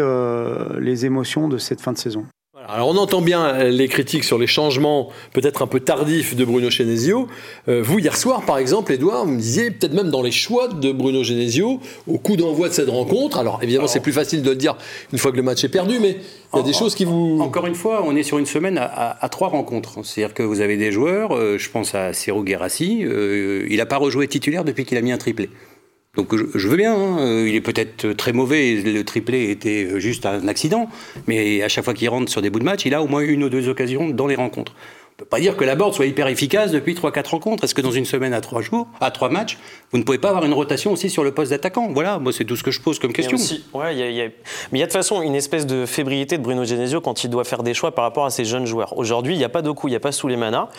les 0.79 1.05
émotions 1.05 1.49
de 1.49 1.57
cette 1.57 1.81
fin 1.81 1.91
de 1.91 1.97
saison. 1.97 2.25
Alors 2.71 2.87
on 2.87 2.97
entend 2.97 3.21
bien 3.21 3.65
les 3.65 3.87
critiques 3.87 4.23
sur 4.23 4.37
les 4.37 4.47
changements 4.47 5.09
peut-être 5.33 5.61
un 5.61 5.67
peu 5.67 5.79
tardifs 5.79 6.35
de 6.35 6.45
Bruno 6.45 6.69
Genesio. 6.69 7.27
vous, 7.67 7.99
hier 7.99 8.15
soir, 8.15 8.43
par 8.45 8.57
exemple, 8.57 8.93
Edouard, 8.93 9.25
vous 9.25 9.33
me 9.33 9.39
disiez 9.39 9.71
peut-être 9.71 9.93
même 9.93 10.09
dans 10.09 10.21
les 10.21 10.31
choix 10.31 10.67
de 10.69 10.91
Bruno 10.91 11.23
Genesio, 11.23 11.79
au 12.07 12.17
coup 12.17 12.37
d'envoi 12.37 12.69
de 12.69 12.73
cette 12.73 12.89
rencontre, 12.89 13.37
alors 13.37 13.59
évidemment 13.61 13.87
c'est 13.87 13.99
plus 13.99 14.13
facile 14.13 14.41
de 14.41 14.49
le 14.49 14.55
dire 14.55 14.77
une 15.11 15.19
fois 15.19 15.31
que 15.31 15.37
le 15.37 15.43
match 15.43 15.63
est 15.63 15.69
perdu, 15.69 15.99
mais 15.99 16.17
il 16.53 16.57
y 16.57 16.59
a 16.59 16.63
des 16.63 16.73
choses 16.73 16.95
qui 16.95 17.05
vous... 17.05 17.39
Encore 17.39 17.65
une 17.65 17.75
fois, 17.75 18.03
on 18.05 18.15
est 18.15 18.23
sur 18.23 18.37
une 18.37 18.45
semaine 18.45 18.77
à, 18.77 19.29
trois 19.29 19.47
rencontres. 19.47 19.99
C'est-à-dire 20.03 20.33
que 20.33 20.43
vous 20.43 20.59
avez 20.59 20.75
des 20.75 20.91
joueurs, 20.91 21.35
euh, 21.35 21.57
je 21.57 21.69
pense 21.69 21.95
à 21.95 22.13
Serou 22.13 22.43
Guerassi, 22.43 23.03
euh, 23.03 23.65
il 23.69 23.77
n'a 23.77 23.85
pas 23.85 23.97
rejoué 23.97 24.27
titulaire 24.27 24.65
depuis 24.65 24.85
qu'il 24.85 24.97
a 24.97 25.01
mis 25.01 25.11
un 25.11 25.17
triplé. 25.17 25.49
Donc 26.15 26.35
je, 26.35 26.67
veux 26.67 26.75
bien, 26.75 26.93
hein, 26.93 27.19
euh, 27.19 27.47
il 27.47 27.55
est 27.55 27.61
peut-être 27.61 28.11
très 28.11 28.33
mauvais, 28.33 28.81
le 28.81 29.03
triplé 29.05 29.49
était 29.49 29.97
juste 30.01 30.25
un 30.25 30.45
accident, 30.49 30.89
mais 31.25 31.63
à 31.63 31.69
chaque 31.69 31.85
fois 31.85 31.93
qu'il 31.93 32.09
rentre 32.09 32.29
sur 32.29 32.41
des 32.41 32.49
bouts 32.49 32.59
de 32.59 32.65
match, 32.65 32.85
il 32.85 32.93
a 32.93 33.01
au 33.01 33.07
moins 33.07 33.21
une 33.21 33.45
ou 33.45 33.49
deux 33.49 33.69
occasions 33.69 34.09
dans 34.09 34.27
les 34.27 34.35
rencontres 34.35 34.73
peut 35.21 35.29
pas 35.29 35.39
dire 35.39 35.55
que 35.55 35.63
la 35.63 35.75
board 35.75 35.93
soit 35.93 36.07
hyper 36.07 36.27
efficace 36.27 36.71
depuis 36.71 36.95
3-4 36.95 37.29
rencontres. 37.29 37.63
Est-ce 37.63 37.75
que 37.75 37.81
dans 37.81 37.91
une 37.91 38.05
semaine 38.05 38.33
à 38.33 38.41
3 38.41 38.61
jours, 38.61 38.87
à 38.99 39.11
3 39.11 39.29
matchs, 39.29 39.57
vous 39.91 39.99
ne 39.99 40.03
pouvez 40.03 40.17
pas 40.17 40.29
avoir 40.29 40.45
une 40.45 40.53
rotation 40.53 40.91
aussi 40.91 41.09
sur 41.09 41.23
le 41.23 41.31
poste 41.31 41.51
d'attaquant? 41.51 41.89
Voilà, 41.93 42.17
moi 42.17 42.33
c'est 42.33 42.45
tout 42.45 42.55
ce 42.55 42.63
que 42.63 42.71
je 42.71 42.81
pose 42.81 42.97
comme 42.97 43.13
question. 43.13 43.37
ouais, 43.73 43.95
y 43.95 44.01
a, 44.01 44.09
y 44.09 44.21
a... 44.21 44.25
Mais 44.71 44.77
il 44.77 44.79
y 44.79 44.83
a 44.83 44.85
de 44.87 44.91
toute 44.91 44.97
façon 44.97 45.21
une 45.21 45.35
espèce 45.35 45.65
de 45.67 45.85
fébrilité 45.85 46.37
de 46.37 46.43
Bruno 46.43 46.65
Genesio 46.65 47.01
quand 47.01 47.23
il 47.23 47.29
doit 47.29 47.43
faire 47.43 47.61
des 47.61 47.73
choix 47.73 47.93
par 47.93 48.03
rapport 48.03 48.25
à 48.25 48.31
ses 48.31 48.45
jeunes 48.45 48.65
joueurs. 48.65 48.97
Aujourd'hui, 48.97 49.35
il 49.35 49.37
n'y 49.37 49.43
a 49.43 49.49
pas 49.49 49.61
Doku, 49.61 49.87
il 49.87 49.91
n'y 49.91 49.95
a 49.95 49.99
pas 49.99 50.11
Souleymana, 50.11 50.69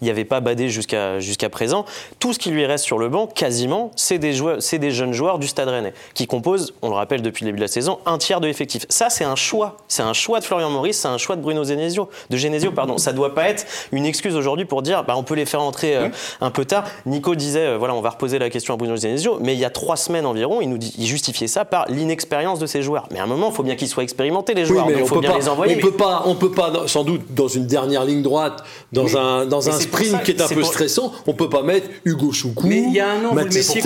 il 0.00 0.04
n'y 0.04 0.10
avait 0.10 0.24
pas 0.24 0.40
Badé 0.40 0.68
jusqu'à 0.70 1.48
présent. 1.50 1.84
Tout 2.18 2.32
ce 2.32 2.38
qui 2.38 2.50
lui 2.50 2.64
reste 2.64 2.84
sur 2.84 2.98
le 2.98 3.08
banc, 3.08 3.26
quasiment, 3.26 3.90
c'est 3.96 4.18
des, 4.18 4.32
joueurs, 4.32 4.58
des 4.58 4.90
jeunes 4.90 5.12
joueurs 5.12 5.38
du 5.38 5.46
Stade 5.46 5.68
Rennais 5.68 5.92
qui 6.14 6.26
composent, 6.26 6.74
on 6.80 6.88
le 6.88 6.94
rappelle 6.94 7.22
depuis 7.22 7.44
le 7.44 7.50
début 7.50 7.58
de 7.58 7.64
la 7.64 7.68
saison, 7.68 7.98
un 8.06 8.18
tiers 8.18 8.40
de 8.40 8.46
l'effectif. 8.46 8.86
Ça, 8.88 9.10
c'est 9.10 9.24
un 9.24 9.36
choix. 9.36 9.76
C'est 9.88 10.02
un 10.02 10.12
choix 10.14 10.40
de 10.40 10.44
Florian 10.44 10.70
Maurice, 10.70 10.98
c'est 10.98 11.08
un 11.08 11.18
choix 11.18 11.36
de 11.36 11.42
Bruno 11.42 11.64
Genesio. 11.64 12.08
De 12.30 12.36
Genesio, 12.36 12.72
pardon. 12.72 12.96
Ça 12.96 13.12
ne 13.12 13.16
doit 13.16 13.34
pas 13.34 13.48
être 13.48 13.66
une 13.92 14.06
excuse 14.06 14.36
aujourd'hui 14.36 14.64
pour 14.64 14.82
dire 14.82 15.04
bah, 15.04 15.14
on 15.16 15.22
peut 15.22 15.34
les 15.34 15.46
faire 15.46 15.62
entrer 15.62 15.96
euh, 15.96 16.08
un 16.40 16.50
peu 16.50 16.64
tard. 16.64 16.84
Nico 17.06 17.34
disait 17.34 17.66
euh, 17.66 17.78
voilà, 17.78 17.94
on 17.94 18.00
va 18.00 18.10
reposer 18.10 18.38
la 18.38 18.50
question 18.50 18.74
à 18.74 18.76
Bruno 18.76 18.96
Genesio, 18.96 19.38
mais 19.40 19.54
il 19.54 19.58
y 19.60 19.64
a 19.64 19.70
trois 19.70 19.96
semaines 19.96 20.26
environ, 20.26 20.60
il 20.60 20.68
nous 20.68 20.78
dit, 20.78 20.94
il 20.98 21.06
justifiait 21.06 21.48
ça 21.48 21.64
par 21.64 21.86
l'inexpérience 21.88 22.58
de 22.58 22.66
ces 22.66 22.82
joueurs. 22.82 23.06
Mais 23.10 23.18
à 23.18 23.24
un 23.24 23.26
moment, 23.26 23.50
il 23.50 23.54
faut 23.54 23.62
bien 23.62 23.76
qu'ils 23.76 23.88
soient 23.88 24.02
expérimentés 24.02 24.54
les 24.54 24.64
joueurs. 24.64 24.86
il 24.90 25.06
faut 25.06 25.20
bien 25.20 25.36
les 25.36 25.48
envoyer. 25.48 25.76
On 25.76 25.80
peut 25.80 25.96
pas, 25.96 26.22
on 26.26 26.34
peut 26.34 26.52
pas 26.52 26.72
sans 26.86 27.04
doute 27.04 27.22
dans 27.30 27.48
une 27.48 27.66
dernière 27.66 28.04
ligne 28.04 28.22
droite, 28.22 28.62
dans 28.92 29.16
un 29.16 29.46
dans 29.46 29.68
un 29.68 29.72
sprint 29.72 30.22
qui 30.22 30.32
est 30.32 30.40
un 30.40 30.48
peu 30.48 30.62
stressant, 30.62 31.12
on 31.26 31.32
peut 31.32 31.48
pas 31.48 31.62
mettre 31.62 31.88
Hugo 32.04 32.32
Choukou. 32.32 32.66
Mais 32.66 32.82
il 32.82 32.92
y 32.92 33.00
a 33.00 33.10
un 33.10 33.24
an, 33.24 33.30
vous 33.30 33.38
le 33.38 33.44
mettiez 33.44 33.82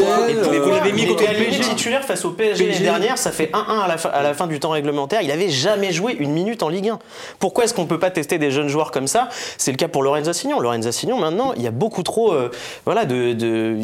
Mais 0.51 0.59
vous 0.59 0.71
l'avez 0.71 0.93
mis 0.93 1.07
contre 1.07 1.25
le 1.25 1.45
PSG. 1.45 1.61
titulaire 1.61 2.05
face 2.05 2.25
au 2.25 2.31
PSG 2.31 2.67
l'année 2.67 2.81
dernière, 2.81 3.19
ça 3.19 3.33
fait 3.33 3.51
1-1 3.53 3.81
à 3.85 3.89
la, 3.89 3.99
fin, 3.99 4.09
à 4.11 4.23
la 4.23 4.35
fin 4.35 4.47
du 4.47 4.61
temps 4.61 4.71
réglementaire. 4.71 5.23
Il 5.23 5.31
avait 5.31 5.51
jamais 5.51 5.93
joué 5.93 6.17
une 6.19 6.33
minute 6.33 6.63
en 6.63 6.69
Ligue 6.69 6.89
1. 6.89 6.99
Pourquoi 7.39 7.65
est-ce 7.65 7.75
qu'on 7.75 7.87
peut 7.87 7.99
pas 7.99 8.11
tester 8.11 8.39
des 8.39 8.51
jeunes 8.51 8.69
joueurs 8.69 8.91
comme 8.91 9.07
ça? 9.07 9.29
C'est 9.59 9.71
le 9.71 9.77
cas 9.77 9.84
pour 9.89 10.03
Lorenzo 10.03 10.31
Assignon. 10.31 10.61
Lorenzo 10.61 10.89
Assignon, 10.89 11.19
maintenant, 11.19 11.53
il 11.57 11.63
y 11.63 11.67
a 11.67 11.71
beaucoup 11.71 12.03
trop. 12.03 12.33
Euh, 12.33 12.51
voilà, 12.85 13.05
de, 13.05 13.79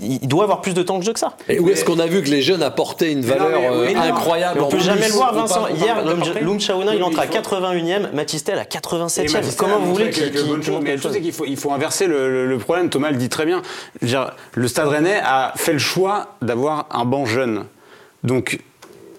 il 0.00 0.28
doit 0.28 0.44
avoir 0.44 0.60
plus 0.60 0.74
de 0.74 0.82
temps 0.82 0.98
que 0.98 1.04
jeu 1.04 1.12
que 1.12 1.18
ça. 1.18 1.36
Et 1.48 1.58
où 1.58 1.68
est-ce 1.70 1.84
qu'on 1.84 1.98
a 1.98 2.06
vu 2.06 2.22
que 2.22 2.28
les 2.28 2.42
jeunes 2.42 2.62
apportaient 2.62 3.12
une 3.12 3.22
valeur 3.22 3.72
euh, 3.72 3.88
incroyable 3.96 4.60
On 4.60 4.68
peut 4.68 4.78
jamais 4.78 5.08
le 5.08 5.14
voir, 5.14 5.34
Vincent. 5.34 5.68
Hier, 5.68 5.96
Loum 6.42 6.60
Chaouna, 6.60 6.94
il 6.94 7.02
entre 7.02 7.20
à 7.20 7.26
81e, 7.26 8.12
Matistel 8.12 8.58
à 8.58 8.64
87e. 8.64 9.56
Comment 9.56 9.78
vous 9.78 9.92
voulez 9.92 10.10
qu'il. 10.10 10.32
Mais 10.82 10.96
qu'il 10.96 11.32
faut, 11.32 11.44
il 11.46 11.56
faut 11.56 11.72
inverser 11.72 12.06
le, 12.06 12.56
problème. 12.58 12.90
Thomas 12.90 13.10
le 13.10 13.16
dit 13.16 13.28
très 13.28 13.46
bien. 13.46 13.62
Le 14.54 14.68
Stade 14.68 14.88
Rennais 14.88 15.20
a 15.22 15.52
fait 15.56 15.72
le 15.72 15.78
choix 15.78 16.34
d'avoir 16.42 16.86
un 16.90 17.04
banc 17.04 17.26
jeune. 17.26 17.64
Donc, 18.24 18.58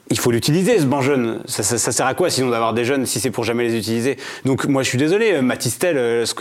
il 0.10 0.20
faut 0.20 0.32
l'utiliser 0.32 0.80
ce 0.80 0.86
banc 0.86 1.02
jeune. 1.02 1.40
Ça, 1.48 1.64
sert 1.64 2.06
à 2.06 2.14
quoi 2.14 2.30
sinon 2.30 2.50
d'avoir 2.50 2.74
des 2.74 2.86
jeunes 2.86 3.06
si 3.06 3.20
c'est 3.20 3.32
pour 3.32 3.44
jamais 3.44 3.64
les 3.64 3.78
utiliser? 3.78 4.18
Donc 4.46 4.66
moi 4.66 4.84
je 4.84 4.90
suis 4.90 4.98
désolé, 4.98 5.34
euh, 5.34 5.42
Matistel, 5.42 5.98
euh, 5.98 6.26
ce 6.26 6.34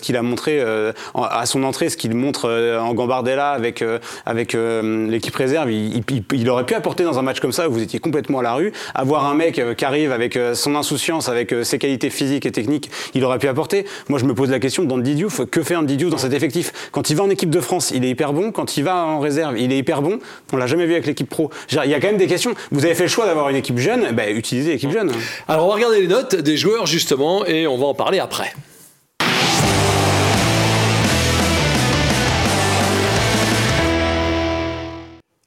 qu'il 0.00 0.16
a, 0.16 0.22
montré 0.22 0.60
euh, 0.60 0.92
à 1.14 1.44
son 1.46 1.62
entrée, 1.62 1.88
ce 1.88 1.96
qu'il 1.96 2.14
montre 2.14 2.48
en 2.80 2.94
Gambardella 2.94 3.50
avec 3.50 3.84
avec 4.26 4.54
l'équipe 4.54 5.34
réserve, 5.34 5.70
il, 5.70 6.50
aurait 6.50 6.64
pu 6.64 6.74
apporter 6.74 7.04
dans 7.04 7.18
un 7.18 7.22
match 7.22 7.40
comme 7.40 7.52
ça 7.52 7.68
où 7.68 7.72
vous 7.72 7.82
étiez 7.82 7.98
complètement 7.98 8.40
à 8.40 8.42
la 8.42 8.54
rue, 8.54 8.72
avoir 8.94 9.26
un 9.26 9.34
mec 9.34 9.60
qui 9.76 9.84
arrive 9.84 10.12
avec 10.12 10.38
son 10.54 10.74
insouciance, 10.74 11.28
avec 11.28 11.54
ses 11.62 11.78
qualités 11.78 12.10
physiques 12.10 12.46
et 12.46 12.52
techniques, 12.52 12.90
il 13.14 13.24
aurait 13.24 13.38
pu 13.38 13.48
apporter. 13.48 13.84
Moi 14.08 14.18
je 14.18 14.24
me 14.24 14.34
pose 14.34 14.50
la 14.50 14.58
question 14.58 14.84
d'Andy 14.84 15.14
Diouf, 15.14 15.44
que 15.50 15.62
fait 15.62 15.76
Andy 15.76 15.96
Diouf 15.96 16.10
dans 16.10 16.18
cet 16.18 16.32
effectif? 16.32 16.72
Quand 16.92 17.10
il 17.10 17.16
va 17.16 17.24
en 17.24 17.30
équipe 17.30 17.50
de 17.50 17.60
France, 17.60 17.92
il 17.94 18.04
est 18.04 18.10
hyper 18.10 18.32
bon. 18.32 18.52
Quand 18.52 18.76
il 18.76 18.84
va 18.84 19.04
en 19.04 19.20
réserve, 19.20 19.58
il 19.58 19.72
est 19.72 19.78
hyper 19.78 20.02
bon. 20.02 20.18
On 20.52 20.56
l'a 20.56 20.66
jamais 20.66 20.86
vu 20.86 20.92
avec 20.92 21.06
l'équipe 21.06 21.28
pro. 21.28 21.50
Il 21.70 21.90
y 21.90 21.94
a 21.94 22.00
quand 22.00 22.08
même 22.08 22.16
des 22.16 22.26
questions. 22.26 22.54
Vous 22.70 22.84
avez 22.84 22.94
fait 22.94 23.01
le 23.02 23.08
choix 23.08 23.26
d'avoir 23.26 23.48
une 23.48 23.56
équipe 23.56 23.78
jeune, 23.78 24.12
bah, 24.12 24.30
utilisez 24.30 24.72
l'équipe 24.72 24.90
jeune. 24.90 25.12
Alors 25.48 25.66
on 25.66 25.68
va 25.68 25.74
regarder 25.74 26.00
les 26.00 26.08
notes 26.08 26.34
des 26.36 26.56
joueurs 26.56 26.86
justement 26.86 27.44
et 27.44 27.66
on 27.66 27.76
va 27.76 27.86
en 27.86 27.94
parler 27.94 28.18
après. 28.18 28.52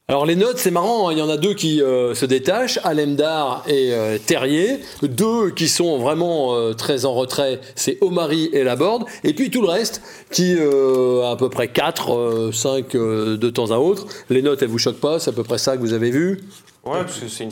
Alors 0.07 0.27
les 0.27 0.35
notes, 0.35 0.59
c'est 0.59 0.69
marrant, 0.69 1.09
hein. 1.09 1.13
il 1.13 1.17
y 1.17 1.21
en 1.23 1.29
a 1.29 1.37
deux 1.37 1.55
qui 1.55 1.81
euh, 1.81 2.13
se 2.13 2.27
détachent, 2.27 2.79
Alemdar 2.83 3.63
et 3.67 3.91
euh, 3.91 4.19
Terrier. 4.23 4.79
Deux 5.01 5.49
qui 5.49 5.67
sont 5.67 5.97
vraiment 5.97 6.53
euh, 6.53 6.73
très 6.73 7.05
en 7.05 7.15
retrait, 7.15 7.59
c'est 7.73 7.97
Omari 8.01 8.51
et 8.53 8.63
Laborde. 8.63 9.05
Et 9.23 9.33
puis 9.33 9.49
tout 9.49 9.63
le 9.63 9.67
reste, 9.67 10.03
qui 10.29 10.55
a 10.59 11.31
à 11.31 11.35
peu 11.35 11.49
près 11.49 11.69
4, 11.69 12.51
5 12.53 12.91
de 12.91 13.49
temps 13.49 13.71
à 13.71 13.77
autre. 13.77 14.05
Les 14.29 14.43
notes, 14.43 14.61
elles 14.61 14.69
vous 14.69 14.77
choquent 14.77 14.99
pas, 14.99 15.17
c'est 15.17 15.31
à 15.31 15.33
peu 15.33 15.41
près 15.41 15.57
ça 15.57 15.75
que 15.75 15.81
vous 15.81 15.93
avez 15.93 16.11
vu? 16.11 16.43
Ouais, 16.85 16.99
parce 16.99 17.17
que 17.17 17.27
c'est 17.27 17.43
une, 17.43 17.51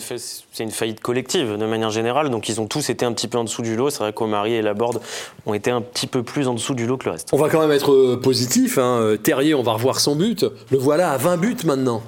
une, 0.59 0.71
faillite 0.71 0.99
collective 0.99 1.57
de 1.57 1.65
manière 1.65 1.89
générale, 1.89 2.29
donc 2.29 2.49
ils 2.49 2.61
ont 2.61 2.67
tous 2.67 2.87
été 2.91 3.03
un 3.03 3.13
petit 3.13 3.27
peu 3.27 3.39
en 3.39 3.45
dessous 3.45 3.63
du 3.63 3.75
lot. 3.75 3.89
C'est 3.89 3.97
vrai 4.03 4.13
qu'Omari 4.13 4.53
et 4.53 4.61
Laborde 4.61 5.01
ont 5.47 5.55
été 5.55 5.71
un 5.71 5.81
petit 5.81 6.05
peu 6.05 6.21
plus 6.21 6.47
en 6.47 6.53
dessous 6.53 6.75
du 6.75 6.85
lot 6.85 6.97
que 6.97 7.05
le 7.05 7.11
reste. 7.13 7.29
On 7.31 7.37
va 7.37 7.49
quand 7.49 7.61
même 7.61 7.71
être 7.71 8.17
positif. 8.17 8.77
Hein. 8.77 9.15
Terrier, 9.23 9.55
on 9.55 9.63
va 9.63 9.73
revoir 9.73 9.99
son 9.99 10.15
but. 10.15 10.45
Le 10.69 10.77
voilà 10.77 11.09
à 11.09 11.17
20 11.17 11.37
buts 11.37 11.57
maintenant. 11.65 12.03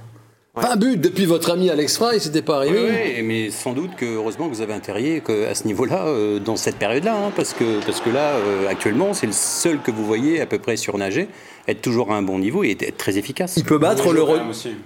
Pas 0.55 0.77
but. 0.77 0.99
Depuis 0.99 1.25
votre 1.25 1.51
ami 1.51 1.69
Alex 1.69 1.97
Fry, 1.97 2.19
c'était 2.19 2.41
pas 2.41 2.57
arrivé. 2.57 2.79
Oui, 2.79 3.21
mais 3.23 3.51
sans 3.51 3.73
doute 3.73 3.95
que 3.95 4.05
heureusement 4.05 4.47
que 4.47 4.55
vous 4.55 4.61
avez 4.61 4.73
un 4.73 4.79
terrier 4.79 5.21
à 5.49 5.53
ce 5.53 5.67
niveau-là, 5.67 6.07
euh, 6.07 6.39
dans 6.39 6.55
cette 6.55 6.77
période-là, 6.77 7.13
hein, 7.13 7.31
parce, 7.35 7.53
que, 7.53 7.83
parce 7.85 7.99
que 7.99 8.09
là, 8.09 8.35
euh, 8.35 8.69
actuellement, 8.69 9.13
c'est 9.13 9.27
le 9.27 9.33
seul 9.33 9.81
que 9.81 9.91
vous 9.91 10.05
voyez 10.05 10.39
à 10.39 10.45
peu 10.45 10.57
près 10.57 10.77
surnager 10.77 11.27
être 11.67 11.81
toujours 11.81 12.11
à 12.11 12.15
un 12.15 12.21
bon 12.21 12.39
niveau 12.39 12.63
et 12.63 12.71
être 12.71 12.97
très 12.97 13.17
efficace. 13.17 13.55
Il 13.57 13.63
peut 13.63 13.77
battre, 13.77 14.13
le, 14.13 14.23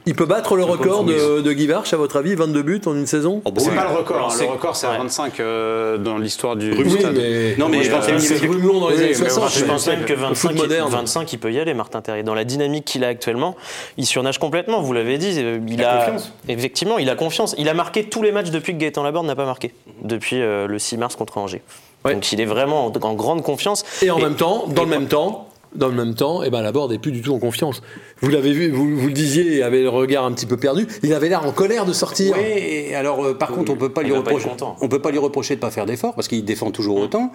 il 0.06 0.16
peut 0.16 0.26
battre 0.26 0.56
le 0.56 0.64
record 0.64 1.04
de, 1.04 1.42
de 1.42 1.54
Guy 1.54 1.68
Varch, 1.68 1.94
à 1.94 1.98
votre 1.98 2.18
avis, 2.18 2.36
22 2.36 2.62
buts 2.62 2.82
en 2.86 2.96
une 2.96 3.06
saison 3.06 3.42
oh, 3.46 3.54
C'est 3.58 3.76
pas 3.76 3.90
le 3.90 3.98
record, 3.98 4.32
hein. 4.32 4.38
le 4.40 4.48
record 4.48 4.76
c'est 4.76 4.88
à 4.88 4.98
25 4.98 5.40
euh, 5.40 5.98
dans 5.98 6.18
l'histoire 6.18 6.56
du, 6.56 6.72
oui, 6.72 6.98
Mais, 7.14 7.56
non, 7.58 7.70
mais 7.70 7.84
je 7.84 7.92
pensais 7.92 8.14
que 8.14 8.20
c'est 8.20 8.38
Rumelon 8.38 8.80
dans 8.80 8.90
les 8.90 9.02
années 9.02 9.14
60. 9.14 9.52
Je 9.52 9.66
pense 9.66 9.88
même 9.88 10.06
que 10.06 10.14
25, 10.14 10.52
il, 10.56 10.68
25, 10.68 11.34
il 11.34 11.40
peut 11.40 11.52
y 11.52 11.60
aller, 11.60 11.74
Martin 11.74 12.02
Terrier. 12.02 12.24
Dans 12.24 12.36
la 12.36 12.46
dynamique 12.46 12.86
qu'il 12.86 13.04
a 13.04 13.08
actuellement, 13.08 13.56
il 13.98 14.06
surnage 14.06 14.40
complètement, 14.40 14.82
vous 14.82 14.94
l'avez 14.94 15.18
dit. 15.18 15.34
Euh, 15.38 15.60
il, 15.68 15.84
a, 15.84 16.06
confiance. 16.06 16.34
Effectivement, 16.48 16.98
il 16.98 17.10
a 17.10 17.16
confiance. 17.16 17.56
Il 17.58 17.68
a 17.70 17.74
marqué 17.74 18.06
tous 18.06 18.22
les 18.22 18.32
matchs 18.32 18.52
depuis 18.52 18.74
que 18.74 18.80
Gaëtan 18.80 19.04
Laborde 19.04 19.26
n'a 19.26 19.36
pas 19.36 19.46
marqué, 19.46 19.74
depuis 20.04 20.42
euh, 20.42 20.68
le 20.68 20.80
6 20.80 20.98
mars 20.98 21.16
contre 21.16 21.38
Angers. 21.38 21.62
Donc 22.06 22.32
il 22.32 22.40
est 22.40 22.46
vraiment 22.46 22.86
en, 22.86 23.14
grande 23.14 23.44
confiance. 23.44 23.84
Et 24.02 24.10
en 24.10 24.20
même 24.20 24.36
temps, 24.36 24.66
dans 24.68 24.84
le 24.84 24.90
même 24.90 25.08
temps, 25.08 25.49
dans 25.76 25.88
le 25.88 25.94
même 25.94 26.16
temps, 26.16 26.42
eh 26.44 26.50
ben, 26.50 26.62
Laborde 26.62 26.92
n'est 26.92 27.00
plus 27.00 27.12
du 27.12 27.22
tout 27.22 27.34
en 27.34 27.40
confiance. 27.40 27.82
Vous 28.22 28.30
l'avez 28.30 28.54
vu, 28.54 28.70
vous, 28.70 28.98
vous, 28.98 29.08
le 29.08 29.14
disiez, 29.14 29.58
il 29.58 29.64
avait 29.64 29.82
le 29.82 29.90
regard 29.90 30.26
un 30.26 30.32
petit 30.32 30.46
peu 30.46 30.58
perdu. 30.58 30.88
Il 31.04 31.14
avait 31.14 31.30
l'air 31.30 31.46
en 31.46 31.52
colère 31.52 31.86
de 31.86 31.94
sortir. 31.94 32.36
Oui, 32.38 32.94
alors 32.94 33.24
euh, 33.24 33.34
par 33.34 33.52
contre, 33.52 33.72
on 33.72 33.76
peut 33.76 33.90
pas 33.90 34.02
lui 34.02 34.12
reprocher. 34.12 34.50
On 34.82 34.90
peut 34.90 35.02
pas 35.02 35.12
lui 35.12 35.20
reprocher 35.20 35.56
de 35.56 35.60
pas 35.60 35.72
faire 35.72 35.86
d'efforts 35.86 36.16
parce 36.16 36.28
qu'il 36.28 36.44
défend 36.44 36.72
toujours 36.72 36.98
autant. 36.98 37.32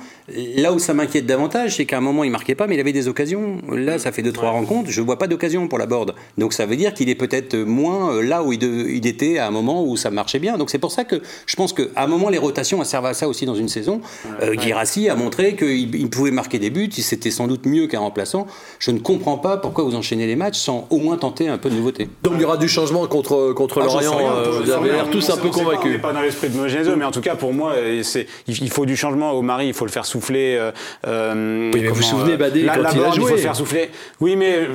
Là 0.57 0.73
où 0.73 0.79
ça 0.79 0.95
m'inquiète 0.95 1.27
davantage, 1.27 1.77
c'est 1.77 1.87
qu'à 1.87 1.99
un 1.99 2.01
moment 2.01 2.25
il 2.25 2.31
marquait 2.31 2.55
pas, 2.55 2.67
mais 2.67 2.75
il 2.75 2.81
avait 2.81 2.93
des 2.93 3.09
occasions. 3.09 3.59
Là, 3.71 3.99
ça 3.99 4.13
fait 4.13 4.23
deux 4.23 4.33
trois 4.33 4.51
rencontres, 4.51 4.91
je 4.91 5.01
vois 5.01 5.19
pas 5.19 5.29
d'occasion 5.29 5.69
pour 5.69 5.79
Laborde. 5.79 6.15
Donc 6.37 6.53
ça 6.53 6.67
veut 6.67 6.77
dire 6.77 6.93
qu'il 6.93 7.09
est 7.09 7.15
peut-être 7.15 7.57
moins 7.57 8.15
euh, 8.15 8.23
là 8.23 8.43
où 8.43 8.53
il, 8.53 9.07
était 9.07 9.39
à 9.39 9.47
un 9.47 9.51
moment 9.51 9.85
où 9.85 9.97
ça 9.97 10.11
marchait 10.11 10.39
bien. 10.39 10.59
Donc 10.59 10.71
c'est 10.71 10.79
pour 10.79 10.91
ça 10.91 11.05
que 11.05 11.23
je 11.47 11.57
pense 11.57 11.73
qu'à 11.73 11.85
un 11.97 12.07
moment 12.07 12.29
les 12.29 12.39
rotations 12.39 12.81
elles 12.81 12.87
servent 12.87 13.07
à 13.07 13.15
ça 13.15 13.29
aussi 13.29 13.47
dans 13.47 13.55
une 13.55 13.69
saison. 13.69 14.01
Euh, 14.43 14.59
Girassi 14.59 15.09
a 15.09 15.15
montré 15.15 15.57
qu'il 15.57 16.11
pouvait 16.11 16.31
marquer 16.31 16.59
des 16.59 16.71
buts. 16.71 16.91
C'était 16.93 17.31
sans 17.31 17.47
doute 17.47 17.67
mieux 17.67 17.87
qu'un 17.87 18.01
remplaçant 18.01 18.24
remplaçants. 18.33 18.47
Je 18.79 18.91
ne 18.91 18.99
comprends 18.99 19.39
pas 19.39 19.57
pourquoi 19.57 19.85
vous 19.85 19.95
enchaînez 19.95 20.27
les 20.27 20.37
matchs 20.37 20.59
sans 20.59 20.87
au 20.91 20.99
moins 20.99 21.17
tenter 21.17 21.49
un 21.49 21.59
peu 21.59 21.71
de 21.71 21.75
nouveauté. 21.75 22.09
Donc 22.23 22.35
il 22.37 22.43
y 22.43 22.45
aura 22.45 22.57
du 22.57 22.69
changement 22.69 23.07
contre, 23.07 23.53
contre 23.53 23.81
Ah, 23.83 23.85
Lorient. 23.87 24.17
rien. 24.17 24.33
euh, 24.33 24.61
Vous 24.63 24.71
avez 24.71 24.91
l'air 24.93 25.11
tous 25.11 25.31
un 25.31 25.37
peu 25.37 25.49
On 25.49 25.53
sait 25.53 25.59
pas, 25.63 25.67
On 25.67 25.71
n'est 25.71 25.77
convaincus. 25.77 26.03
pas 26.03 26.13
dans 26.13 26.21
l'esprit 26.23 26.49
de 26.49 26.57
Mogenezo, 26.57 26.97
mais 26.97 27.05
en 27.05 27.11
tout 27.11 27.21
cas, 27.21 27.35
pour 27.37 27.53
moi, 27.53 27.73
euh, 27.73 28.03
c'est- 28.03 28.27
il 28.49 28.63
il 28.63 28.71
faut 28.71 28.87
du 28.87 28.97
changement. 28.97 29.33
Au 29.33 29.43
mari, 29.43 29.67
il 29.69 29.75
faut 29.75 29.85
le 29.85 29.91
faire 29.91 30.07
souffler. 30.07 30.57
euh, 30.59 30.71
euh, 31.07 31.71
Oui, 31.73 31.81
mais 31.83 31.89
vous 31.89 31.95
vous 31.97 32.03
souvenez, 32.03 32.37
Badé, 32.37 32.63
la, 32.63 32.75
quand 32.77 32.83
la 32.83 32.93
il 32.93 33.05
a 33.05 33.11
joué. 33.13 33.29
faut 33.31 33.37
le 33.37 33.41
faire 33.41 33.57
souffler. 33.57 33.91
Oui, 34.21 34.37
mais. 34.37 34.69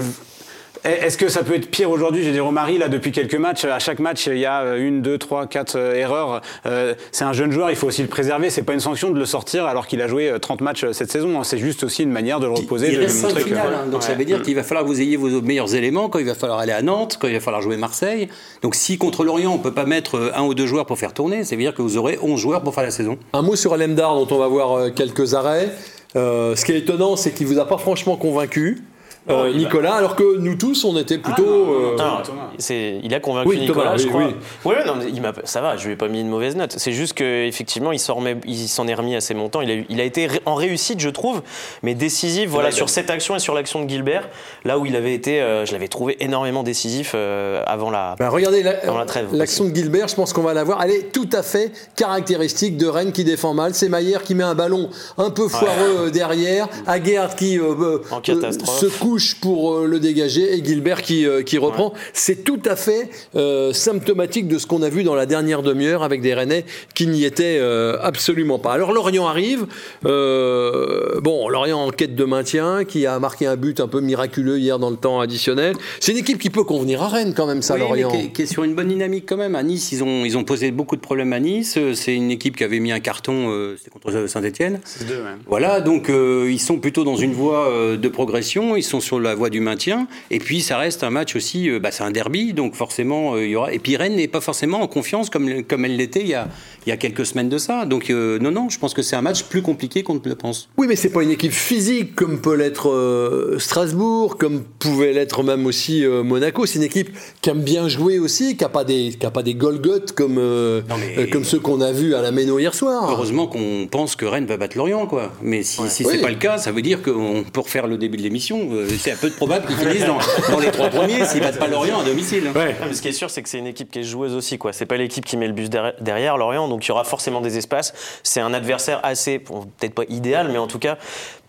Euh, 0.86 0.96
Est-ce 1.02 1.18
que 1.18 1.28
ça 1.30 1.44
peut 1.44 1.56
être 1.56 1.70
pire 1.70 1.89
aujourd'hui 1.89 2.24
J'ai 2.24 2.32
dit 2.32 2.39
Romari, 2.39 2.78
là, 2.78 2.88
depuis 2.88 3.12
quelques 3.12 3.36
matchs, 3.36 3.65
à 3.65 3.80
chaque 3.80 4.00
match, 4.00 4.28
il 4.28 4.38
y 4.38 4.46
a 4.46 4.62
euh, 4.62 4.86
une, 4.88 5.02
deux, 5.02 5.18
trois, 5.18 5.48
quatre 5.48 5.76
euh, 5.78 5.96
erreurs. 5.96 6.42
Euh, 6.65 6.94
c'est 7.12 7.24
un 7.24 7.34
jeune 7.34 7.52
joueur, 7.52 7.70
il 7.70 7.76
faut 7.76 7.88
aussi 7.88 8.02
le 8.02 8.08
préserver. 8.08 8.50
C'est 8.50 8.63
pas 8.63 8.74
une 8.74 8.80
sanction 8.80 9.12
de 9.12 9.20
le 9.20 9.26
sortir 9.26 9.65
alors 9.65 9.88
qu'il 9.88 10.02
a 10.02 10.08
joué 10.08 10.30
euh, 10.30 10.39
30 10.39 10.62
matchs 10.62 10.86
cette 10.92 11.12
saison. 11.12 11.39
hein. 11.39 11.44
C'est 11.44 11.58
juste 11.58 11.84
aussi 11.84 12.04
une 12.04 12.12
manière 12.12 12.39
de 12.39 12.46
le 12.46 12.54
reposer, 12.54 12.88
il 12.89 12.96
de 12.96 13.02
reste 13.02 13.18
cinq 13.18 13.28
montrer 13.30 13.42
que. 13.44 13.48
finales, 13.50 13.74
hein, 13.74 13.88
donc 13.92 14.04
ça 14.04 14.13
veut 14.13 14.26
dire 14.26 14.42
qu'il 14.42 14.56
va 14.56 14.63
falloir 14.63 14.84
que 14.84 14.89
vous 14.89 15.02
ayez 15.02 15.18
vos 15.18 15.42
meilleurs 15.42 15.76
éléments 15.76 16.10
quand 16.10 16.20
il 16.20 16.26
va 16.26 16.36
falloir 16.36 16.60
aller 16.60 16.72
à 16.74 16.82
Nantes, 16.82 17.18
quand 17.20 17.28
il 17.28 17.34
va 17.34 17.39
falloir 17.39 17.62
jouer 17.62 17.78
Marseille. 17.78 18.30
Donc 18.62 18.76
si 18.76 18.98
contre 18.98 19.24
Lorient 19.24 19.54
on 19.54 19.58
peut 19.60 19.74
pas 19.74 19.86
mettre 19.86 20.32
un 20.36 20.44
ou 20.44 20.54
deux 20.54 20.68
joueurs 20.68 20.86
pour 20.86 20.98
faire 20.98 21.13
tourner, 21.13 21.44
ça 21.44 21.56
veut 21.56 21.62
dire 21.62 21.74
que 21.74 21.82
vous 21.82 21.98
aurez 21.98 22.18
11 22.22 22.39
joueurs 22.39 22.62
pour 22.63 22.74
faire 22.74 22.84
la 22.84 22.92
saison. 22.92 23.18
Un 23.34 23.42
mot 23.42 23.56
sur 23.56 23.74
Alemdar 23.74 24.15
dont 24.15 24.28
on 24.36 24.38
va 24.39 24.48
voir 24.48 24.94
quelques 24.94 25.34
arrêts. 25.34 25.70
Euh, 26.15 26.56
ce 26.56 26.65
qui 26.65 26.72
est 26.72 26.80
étonnant, 26.80 27.15
c'est 27.15 27.32
qu'il 27.32 27.46
vous 27.48 27.60
a 27.60 27.68
pas 27.68 27.78
franchement 27.78 28.15
convaincu. 28.18 28.82
Euh, 29.30 29.54
Nicolas, 29.54 29.94
alors 29.96 30.15
que 30.15 30.38
nous 30.38 30.56
tous, 30.56 30.84
on 30.86 30.98
était 30.98 31.18
plutôt. 31.18 31.44
euh, 31.46 31.92
Non, 31.98 32.22
Thomas. 32.24 32.50
c'est, 32.58 33.00
il 33.04 33.13
a 33.13 33.20
convaincu 33.20 33.50
Oui, 33.50 33.56
Thomas, 33.68 33.68
Nicolas, 33.68 33.98
je 33.98 34.04
oui, 34.04 34.10
crois. 34.10 34.24
oui. 34.26 34.72
Ouais, 34.78 34.86
non, 34.86 34.96
mais 34.98 35.06
il 35.13 35.22
m'a, 35.22 35.34
ça 35.44 35.62
va, 35.62 35.78
je 35.78 35.86
lui 35.88 35.94
ai 35.94 35.96
pas 35.96 36.08
mis 36.08 36.22
une 36.22 36.30
mauvaise 36.30 36.56
note. 36.56 36.74
C'est 36.78 36.92
juste 36.92 37.13
qu'effectivement, 37.13 37.92
il, 37.92 38.00
s'en 38.00 38.15
remet- 38.20 38.38
il 38.46 38.68
s'en 38.68 38.88
est 38.88 38.94
remis 38.94 39.15
assez 39.15 39.34
longtemps. 39.34 39.62
Il 39.62 39.70
a, 39.72 39.74
eu- 39.76 39.86
il 39.89 40.00
a 40.02 40.04
été 40.04 40.28
en 40.46 40.56
réussite, 40.56 41.00
je 41.00 41.10
trouve, 41.10 41.42
mais 41.84 41.96
décisif 41.96 42.50
voilà, 42.50 42.70
Ouais, 42.70 42.74
sur 42.74 42.89
cette 42.89 43.10
action 43.10 43.36
et 43.36 43.39
sur 43.39 43.54
l'action 43.54 43.84
de 43.84 43.89
Gilbert, 43.89 44.28
là 44.65 44.78
où 44.80 44.86
il 44.86 44.96
avait 44.96 45.13
été, 45.13 45.42
euh, 45.42 45.65
je 45.65 45.72
l'avais 45.74 45.88
trouvé 45.88 46.18
énormément 46.24 46.63
décisif 46.63 47.12
euh, 47.15 47.62
avant 47.65 47.89
la. 47.92 48.15
bah, 48.20 48.30
regardez 48.30 48.63
la- 48.63 48.86
Dans 48.86 48.98
la 48.98 49.06
trêve. 49.06 49.28
l'action 49.34 49.65
de 49.65 49.76
Gilbert, 49.76 50.08
je 50.08 50.15
pense 50.15 50.34
qu'on 50.34 50.42
va 50.44 50.54
la 50.54 50.63
voir. 50.63 50.82
Elle 50.84 50.92
est 50.92 51.12
tout 51.12 51.30
à 51.34 51.44
fait 51.44 51.72
caractéristique 51.96 52.78
de 52.78 52.88
Rennes 52.88 53.12
qui 53.12 53.24
défend 53.24 53.54
mal. 53.54 53.74
C'est 53.74 53.89
Maillère 53.89 54.24
qui 54.24 54.36
met 54.36 54.44
un 54.44 54.56
ballon 54.56 54.89
un 55.18 55.30
peu 55.30 55.48
foireux 55.48 56.08
euh, 56.08 56.10
derrière. 56.10 56.68
Aguerd 56.88 57.36
qui 57.36 57.58
euh, 57.60 57.74
euh, 57.80 58.02
En 58.12 58.22
catastrophe. 58.22 58.80
se 58.80 58.86
couche 58.88 59.18
pour 59.41 59.73
euh, 59.73 59.86
le 59.86 59.99
dégager 59.99 60.53
et 60.58 60.63
Gilbert 60.63 61.01
qui, 61.01 61.25
euh, 61.25 61.43
qui 61.43 61.58
reprend. 61.58 61.93
C'est 62.13 62.43
tout 62.43 62.62
à 62.65 62.75
fait 62.75 63.10
euh, 63.36 63.73
symptomatique 63.73 64.47
de 64.47 64.58
ce 64.58 64.67
qu'on 64.67 64.82
a 64.82 64.89
vu 64.89 65.03
dans 65.03 65.15
la 65.15 65.25
dernière 65.25 65.62
demi-heure 65.62 66.03
avec 66.03 66.21
des 66.21 66.34
Rennais 66.34 66.65
qui 66.95 67.08
n'y 67.08 67.23
étaient 67.25 67.58
euh, 67.60 67.97
absolument 68.01 68.60
pas. 68.60 68.73
Alors 68.73 68.91
Lorient 68.93 69.27
arrive. 69.27 69.65
Euh, 70.05 71.19
bon, 71.21 71.49
Lorient 71.49 71.79
en 71.79 71.91
quête 71.91 72.15
de 72.15 72.23
maintien, 72.25 72.84
qui 72.86 73.05
a 73.05 73.19
marqué 73.19 73.45
un 73.45 73.55
but 73.55 73.79
un 73.79 73.88
peu 73.88 74.01
miraculeux 74.01 74.60
hier 74.60 74.79
dans 74.79 74.89
le 74.89 74.97
temps 74.97 75.19
additionnel. 75.19 75.75
C'est 75.99 76.12
une 76.12 76.17
équipe 76.17 76.39
qui 76.39 76.49
peut 76.49 76.63
convenir 76.63 77.01
à 77.01 77.08
Rennes 77.08 77.34
quand 77.36 77.47
même, 77.47 77.62
ça, 77.62 77.75
Oui, 77.75 77.82
mais 77.82 77.88
Lorient. 77.88 78.12
qui, 78.12 78.17
est, 78.17 78.29
qui 78.29 78.41
est 78.43 78.45
sur 78.45 78.63
une 78.63 78.75
bonne 78.75 78.88
dynamique 78.88 79.25
quand 79.27 79.38
même. 79.38 79.55
À 79.55 79.63
Nice, 79.63 79.91
ils 79.91 80.03
ont, 80.03 80.25
ils 80.25 80.38
ont 80.38 80.43
posé 80.43 80.71
beaucoup 80.71 80.95
de 80.95 81.01
problèmes 81.01 81.34
à 81.34 81.39
Nice. 81.39 81.77
C'est 81.93 82.15
une 82.15 82.32
équipe 82.32 82.55
qui 82.55 82.63
avait 82.63 82.79
mis 82.79 82.91
un 82.91 82.99
carton, 82.99 83.49
euh, 83.51 83.75
c'était 83.77 83.91
contre 83.91 84.27
Saint-Etienne. 84.27 84.79
C'est 84.86 85.08
deux, 85.08 85.21
même. 85.23 85.39
Voilà, 85.47 85.82
donc 85.82 86.10
euh, 86.10 86.49
ils 86.51 86.60
sont 86.60 86.77
plutôt 86.77 87.03
dans 87.03 87.15
une 87.15 87.34
voie 87.34 87.69
euh, 87.69 87.97
de 87.97 88.08
progression, 88.08 88.75
ils 88.75 88.84
sont 88.84 88.99
sur 89.10 89.19
la 89.19 89.34
voie 89.34 89.50
du 89.50 89.60
maintien, 89.60 90.08
et 90.30 90.38
puis 90.38 90.62
ça 90.62 90.78
reste 90.78 91.04
un 91.04 91.10
match 91.10 91.36
aussi, 91.36 91.67
euh, 91.67 91.80
bah, 91.80 91.89
c'est 91.91 92.04
un 92.04 92.12
derby, 92.12 92.54
donc 92.54 92.76
forcément 92.76 93.34
euh, 93.34 93.43
il 93.43 93.50
y 93.50 93.56
aura. 93.56 93.74
Et 93.74 93.80
puis 93.80 93.98
Rennes 93.98 94.15
n'est 94.15 94.28
pas 94.28 94.39
forcément 94.39 94.82
en 94.82 94.88
confiance 94.88 95.32
comme, 95.32 95.63
comme 95.63 95.84
elle 95.84 95.95
l'était 95.98 96.22
il, 96.22 96.28
y 96.28 96.36
a- 96.36 96.48
il 96.86 96.89
y 96.89 96.92
a 96.92 96.98
quelques 96.98 97.26
semaines 97.26 97.50
de 97.50 97.58
ça. 97.58 97.86
Donc 97.86 98.10
euh, 98.10 98.39
non, 98.39 98.52
non, 98.52 98.70
je 98.70 98.80
pense 98.80 98.94
que 98.94 99.02
c'est 99.02 99.15
un 99.15 99.22
match 99.22 99.44
plus 99.44 99.62
compliqué 99.62 100.04
qu'on 100.04 100.15
ne 100.15 100.20
le 100.24 100.36
pense. 100.36 100.70
Oui, 100.78 100.88
mais 100.88 100.96
c'est 100.96 101.10
pas 101.10 101.24
une 101.24 101.32
équipe 101.32 101.52
physique 101.52 102.15
comme 102.15 102.39
peut 102.42 102.56
l'être 102.56 102.89
euh, 102.89 103.58
Strasbourg, 103.60 104.38
comme 104.38 104.63
pouvait 104.80 105.13
l'être 105.13 105.44
même 105.44 105.65
aussi 105.65 106.04
euh, 106.06 106.24
Monaco. 106.24 106.65
C'est 106.65 106.78
une 106.80 106.84
équipe 106.84 107.10
qui 107.42 107.50
aime 107.50 107.62
bien 107.62 107.88
jouer 107.88 108.20
aussi, 108.20 108.58
qui 108.58 108.63
a 108.63 108.70
pas 108.70 108.84
des, 108.84 109.10
qui 109.20 109.26
a 109.26 109.32
pas 109.32 109.44
des 109.44 109.54
Golgoth 109.56 110.13
comme, 110.13 110.38
euh, 110.38 110.82
Non, 110.89 110.96
mais- 110.98 111.24
euh, 111.24 111.28
comme 111.32 111.44
ceux 111.44 111.60
qu'on 111.60 111.82
a 111.82 111.92
vus 111.92 112.15
à 112.15 112.22
la 112.22 112.32
Méno 112.32 112.60
hier 112.60 112.74
soir. 112.74 113.10
Heureusement 113.10 113.48
qu'on 113.48 113.88
pense 113.89 114.15
que 114.15 114.26
Rennes 114.26 114.46
va 114.46 114.58
battre 114.58 114.78
Lorient, 114.78 115.06
quoi. 115.08 115.32
Mais 115.42 115.63
si, 115.63 115.82
si 115.89 116.06
Oui. 116.06 116.13
c'est 116.15 116.22
pas 116.22 116.30
le 116.30 116.36
cas, 116.36 116.58
ça 116.58 116.72
veut 116.72 116.82
dire 116.82 117.02
qu'on 117.02 117.44
peut 117.52 117.60
refaire 117.62 117.88
le 117.88 117.98
début 117.98 118.18
de 118.18 118.24
l'émission. 118.24 118.70
euh, 118.72 118.88
c'est 118.98 119.12
un 119.12 119.15
peu 119.15 119.30
de 119.30 119.36
probable 119.36 119.68
qu'ils 119.68 119.76
finissent 119.78 120.06
dans, 120.06 120.18
dans 120.52 120.60
les 120.60 120.72
trois 120.72 120.89
premiers 120.89 121.26
s'ils 121.26 121.42
battent 121.42 121.60
pas 121.60 121.68
Lorient 121.68 122.00
à 122.00 122.04
domicile. 122.04 122.44
Non, 122.46 122.52
mais 122.56 122.94
ce 122.94 123.02
qui 123.02 123.08
est 123.10 123.12
sûr, 123.13 123.30
c'est 123.30 123.42
que 123.42 123.50
c'est 123.50 123.60
une 123.60 123.68
équipe 123.68 123.92
qui 123.92 124.00
est 124.00 124.04
joueuse 124.04 124.34
aussi. 124.34 124.58
quoi. 124.58 124.74
C'est 124.74 124.86
pas 124.86 124.98
l'équipe 124.98 125.26
qui 125.26 125.38
met 125.38 125.48
le 125.48 125.54
bus 125.54 125.70
derrière- 125.70 125.94
derrière 126.02 126.38
Lorient, 126.38 126.68
donc 126.68 126.79
il 126.86 126.89
y 126.89 126.92
aura 126.92 127.04
forcément 127.04 127.42
des 127.42 127.58
espaces. 127.58 127.94
C'est 128.24 128.39
un 128.42 128.54
adversaire 128.54 129.00
assez, 129.04 129.39
bon, 129.39 129.62
peut-être 129.78 129.94
pas 129.94 130.04
idéal, 130.10 130.50
mais 130.52 130.58
en 130.58 130.68
tout 130.68 130.80
cas 130.80 130.98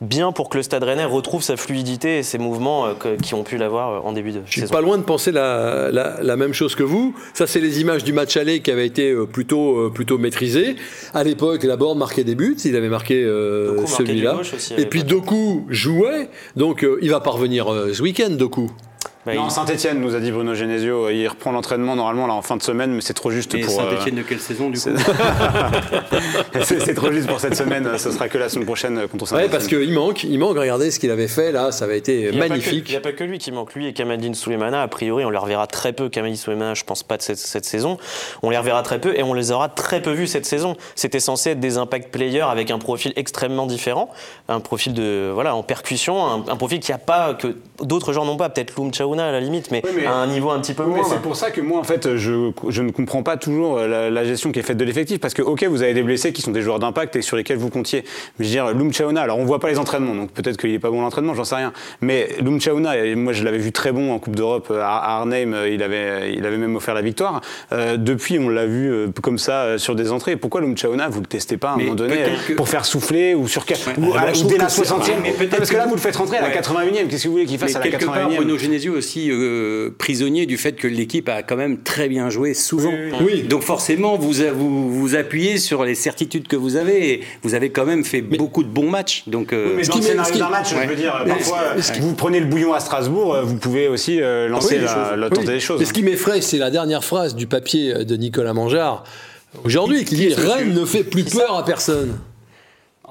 bien 0.01 0.33
pour 0.33 0.49
que 0.49 0.57
le 0.57 0.63
Stade 0.63 0.83
Rennais 0.83 1.05
retrouve 1.05 1.43
sa 1.43 1.59
fluidité 1.59 2.19
et 2.19 2.23
ses 2.23 2.39
mouvements 2.39 2.87
euh, 2.87 2.95
que- 2.95 3.21
qui 3.21 3.35
ont 3.35 3.43
pu 3.43 3.59
l'avoir 3.59 3.91
euh, 3.93 4.09
en 4.09 4.13
début 4.13 4.33
de 4.33 4.41
Je 4.47 4.51
suis 4.53 4.61
saison. 4.63 4.73
pas 4.73 4.81
loin 4.81 4.97
de 4.97 5.03
penser 5.03 5.31
la, 5.31 5.91
la- 5.93 6.23
la 6.23 6.37
même 6.37 6.55
chose 6.55 6.75
que 6.75 6.83
vous. 6.83 7.15
Ça, 7.35 7.47
c'est 7.47 7.61
les 7.61 7.81
images 7.83 8.03
du 8.03 8.15
match 8.15 8.37
aller 8.39 8.61
qui 8.61 8.71
avait 8.71 8.87
été 8.87 9.11
euh, 9.11 9.27
plutôt, 9.27 9.91
plutôt 9.91 10.17
maîtrisé. 10.17 10.77
À 11.13 11.23
l'époque, 11.23 11.65
Laborde 11.65 11.99
marquait 11.99 12.25
des 12.25 12.35
buts. 12.35 12.57
Il 12.65 12.77
avait 12.77 12.89
marqué 12.89 13.23
euh, 13.23 13.85
celui-là. 13.87 14.37
Et 14.79 14.87
puis. 14.87 15.05
Doku 15.05 15.67
jouait. 15.69 16.29
Donc, 16.57 16.87
il 17.03 17.11
va 17.11 17.21
parvenir 17.21 17.67
ce 17.93 18.01
week-end, 18.03 18.31
Doku. 18.31 18.71
Bah, 19.27 19.35
Non, 19.35 19.47
il- 19.49 19.51
Saint-Etienne, 19.51 20.01
nous 20.01 20.15
a 20.15 20.21
dit 20.21 20.31
Bruno 20.31 20.55
Genesio. 20.55 21.11
Il 21.11 21.29
reprend 21.29 21.53
l'entraînement 21.53 21.95
normalement 21.95 22.27
là 22.27 22.33
en 22.33 22.41
fin 22.43 22.57
de 22.57 22.63
semaine, 22.63 22.93
mais 22.93 23.03
c'est 23.03 23.13
trop 23.15 23.31
juste 23.31 23.55
Et 23.55 23.61
pour. 23.61 23.79
euh, 23.79 23.91
Saint-Etienne 23.91 24.15
de 24.15 24.23
quelle 24.23 24.41
saison, 24.41 24.71
du 24.71 24.81
coup 24.81 24.89
c'est 26.63 26.81
c'est 26.81 26.95
trop 26.95 27.13
juste 27.13 27.29
pour 27.29 27.41
cette 27.41 27.55
semaine. 27.57 27.89
Ce 27.99 28.11
sera 28.11 28.29
que 28.29 28.39
la 28.39 28.49
semaine 28.49 28.65
prochaine 28.67 28.99
euh, 28.99 29.07
contre 29.09 29.25
Ouais, 29.25 29.29
Saint-Etienne. 29.31 29.51
parce 29.51 29.67
qu'il 29.67 29.93
manque, 29.93 30.25
il 30.25 30.39
manque. 30.39 30.57
Regardez 30.57 30.91
ce 30.91 30.99
qu'il 30.99 31.11
avait 31.11 31.29
fait 31.29 31.53
là, 31.53 31.73
ça 31.73 31.85
avait 31.85 31.99
été 31.99 32.23
Il 32.23 32.31
n'y 32.31 32.37
a, 32.43 32.49
magnifique. 32.49 33.01
pas 33.03 33.13
que 33.13 33.25
lui 33.25 33.39
qui 33.39 33.53
manque. 33.53 33.75
Lui 33.75 33.87
et 33.87 33.93
Kamaldine 33.93 34.35
Souleymana, 34.35 34.83
a 34.83 34.89
priori, 34.89 35.25
on 35.25 35.31
les 35.31 35.39
reverra 35.39 35.67
très 35.67 35.93
peu. 35.93 36.09
Kamaldine 36.09 36.37
Souleymana, 36.39 36.75
je 36.75 36.85
pense 36.85 37.03
pas 37.03 37.17
de 37.17 37.23
cette, 37.23 37.39
cette 37.39 37.65
saison. 37.65 37.99
On 38.43 38.51
les 38.51 38.57
reverra 38.59 38.83
très 38.83 39.01
peu 39.01 39.17
et 39.19 39.23
on 39.23 39.35
les 39.35 39.53
aura 39.53 39.69
très 39.69 40.01
peu 40.03 40.13
vus 40.13 40.27
cette 40.27 40.47
saison. 40.47 40.77
C'était 40.95 41.21
censé 41.21 41.51
être 41.51 41.61
des 41.61 41.77
impact 41.79 42.11
players 42.11 42.41
avec 42.43 42.71
un 42.71 42.79
profil 42.79 43.13
extrêmement 43.17 43.67
différent. 43.67 44.11
Un 44.49 44.61
profil 44.61 44.95
de, 44.95 45.31
voilà, 45.33 45.55
en 45.55 45.63
percussion, 45.63 46.25
un, 46.25 46.45
un 46.49 46.57
profil 46.57 46.81
qui 46.81 46.93
a 46.93 46.99
pas, 46.99 47.35
que 47.35 47.57
d'autres 47.83 48.13
gens 48.13 48.25
n'ont 48.25 48.37
pas. 48.37 48.49
Peut-être 48.49 48.75
Loum 48.77 48.91
À 49.19 49.33
la 49.33 49.41
limite, 49.41 49.71
mais, 49.71 49.83
Oui, 49.85 49.91
mais- 49.97 50.07
à 50.07 50.13
un 50.15 50.27
niveau 50.27 50.51
un 50.51 50.61
petit 50.61 50.73
peu 50.75 50.85
Oui, 50.85 50.95
moins. 50.97 51.05
c'est 51.09 51.21
pour 51.21 51.35
ça 51.37 51.51
que 51.51 51.61
moi, 51.61 51.79
en 51.81 51.85
fait, 51.85 52.17
je, 52.17 52.51
je 52.69 52.83
ne 52.83 52.91
comprends 52.91 53.23
pas 53.23 53.37
toujours 53.37 53.79
euh, 53.79 53.87
la, 53.89 54.11
la 54.11 54.25
gestion 54.25 54.53
qui 54.53 54.59
est 54.61 54.63
faite 54.63 54.77
de 54.77 54.85
l'effectif. 54.85 55.19
Parce 55.21 55.35
que, 55.35 55.43
ok, 55.43 55.65
vous 55.65 55.83
avez 55.83 55.95
des 55.95 56.03
blessés 56.03 56.33
qui 56.33 56.43
sont 56.43 56.51
des 56.53 56.63
joueurs 56.63 56.79
d'impact 56.79 57.17
et 57.17 57.23
sur 57.23 57.37
lesquels 57.37 57.57
vous 57.59 57.71
comptiez. 57.71 58.05
Mais 58.39 58.45
je 58.45 58.51
veux 58.51 58.55
dire, 58.55 58.73
Loum 58.73 58.93
Chaouna, 58.93 59.23
alors 59.23 59.39
on 59.39 59.45
voit 59.45 59.59
pas 59.61 59.69
les 59.69 59.79
entraînements, 59.79 60.15
donc 60.15 60.31
peut-être 60.33 60.57
qu'il 60.57 60.71
est 60.73 60.79
pas 60.79 60.91
bon 60.91 61.01
l'entraînement, 61.03 61.35
j'en 61.35 61.45
sais 61.45 61.57
rien. 61.57 61.73
Mais 62.01 62.29
Loum 62.43 62.59
moi 63.17 63.33
je 63.33 63.45
l'avais 63.45 63.59
vu 63.59 63.73
très 63.73 63.93
bon 63.93 64.13
en 64.13 64.19
Coupe 64.19 64.37
d'Europe 64.37 64.69
euh, 64.71 64.81
à 64.83 65.19
Arnhem, 65.19 65.55
euh, 65.55 65.69
il 65.69 65.83
avait, 65.83 66.33
il 66.35 66.45
avait 66.47 66.57
même 66.57 66.77
offert 66.77 66.95
la 66.95 67.03
victoire. 67.03 67.41
Euh, 67.73 67.97
depuis, 67.97 68.39
on 68.39 68.49
l'a 68.49 68.67
vu 68.67 69.09
comme 69.23 69.39
ça 69.39 69.79
sur 69.79 69.95
des 69.95 70.13
entrées. 70.13 70.37
Pourquoi 70.37 70.61
Loum 70.61 70.75
Chaouna, 70.77 71.09
vous 71.09 71.21
le 71.21 71.27
testez 71.27 71.57
pas 71.57 71.71
à 71.71 71.73
un 71.73 71.77
Mais 71.77 71.83
moment 71.85 71.95
donné 71.97 72.17
que- 72.49 72.53
pour 72.55 72.69
faire 72.69 72.85
souffler 72.85 73.35
ou 73.35 73.49
sur 73.49 73.65
Ouais, 73.71 73.77
ou, 73.99 74.15
alors, 74.15 74.33
dès 74.49 74.57
la 74.59 74.65
que 74.67 74.71
c'est- 74.73 74.83
60e 74.85 75.15
mais 75.23 75.31
peut-être 75.33 75.57
Parce 75.59 75.71
que 75.71 75.77
là, 75.77 75.87
vous 75.87 75.95
le 75.95 76.01
faites 76.01 76.17
rentrer 76.17 76.39
à 76.39 76.41
la 76.43 76.49
Ouais. 76.49 76.53
81e. 76.55 77.09
Qu'est-ce 77.09 77.23
que 77.25 77.29
vous 77.29 77.35
voulez 77.35 77.47
qu'il 77.47 77.59
fasse 77.59 77.71
Mais 77.71 77.77
à 77.77 77.79
la 77.85 77.91
quelque 77.91 78.05
part, 78.05 78.15
81e 78.17 78.37
Bruno 78.37 78.59
Genesio 78.59 78.97
aussi 79.01 79.31
euh, 79.31 79.91
prisonnier 79.99 80.47
du 80.47 80.57
fait 80.57 80.73
que 80.73 80.87
l'équipe 80.87 81.29
a 81.29 81.43
quand 81.43 81.57
même 81.57 81.83
très 81.83 82.09
bien 82.09 82.31
joué 82.31 82.55
souvent. 82.55 82.93
Oui. 83.23 83.43
Donc 83.43 83.63
forcément, 83.63 84.17
vous, 84.17 84.33
vous 84.55 84.93
vous 85.01 85.15
appuyez 85.17 85.59
sur 85.59 85.85
les 85.85 85.95
certitudes 85.95 86.47
que 86.47 86.57
vous 86.57 86.77
avez. 86.77 87.13
Et 87.15 87.21
vous 87.43 87.55
avez 87.55 87.71
quand 87.71 87.87
même 87.87 88.05
fait 88.05 88.21
beaucoup 88.23 88.63
de 88.63 88.69
bons 88.69 88.89
matchs. 88.91 89.25
Donc 89.27 89.53
euh, 89.53 89.75
Mais 89.77 89.85
Ce 89.85 89.89
dans 89.89 89.95
qui 89.95 90.01
le 90.01 90.07
scénario 90.07 90.39
d'un 90.39 90.49
match, 90.51 90.73
Ouais. 90.73 90.85
je 90.85 90.89
veux 90.91 90.97
dire, 90.97 91.23
Mais 91.25 91.31
parfois, 91.33 91.63
vous 92.01 92.15
prenez 92.15 92.39
le 92.41 92.47
bouillon 92.47 92.73
à 92.75 92.81
Strasbourg, 92.81 93.35
euh, 93.35 93.43
vous 93.43 93.57
pouvez 93.57 93.89
aussi 93.89 94.21
euh, 94.21 94.47
lancer 94.49 94.77
Oui, 94.79 94.85
la, 94.85 95.17
la- 95.17 95.27
Oui. 95.29 95.33
tenter 95.35 95.47
des 95.53 95.61
choses. 95.61 95.81
Et 95.83 95.85
ce 95.87 95.93
qui 95.93 96.03
m'effraie, 96.03 96.41
c'est 96.43 96.59
la 96.59 96.71
dernière 96.71 97.03
phrase 97.05 97.35
du 97.35 97.47
papier 97.47 98.05
de 98.05 98.17
Nicolas 98.17 98.53
Mangeard 98.55 99.05
aujourd'hui 99.65 100.05
qui 100.05 100.15
dit 100.15 100.35
Rennes 100.35 100.75
ne 100.75 100.85
fait 100.85 101.03
plus 101.05 101.25
peur 101.25 101.57
à 101.57 101.65
personne. 101.65 102.19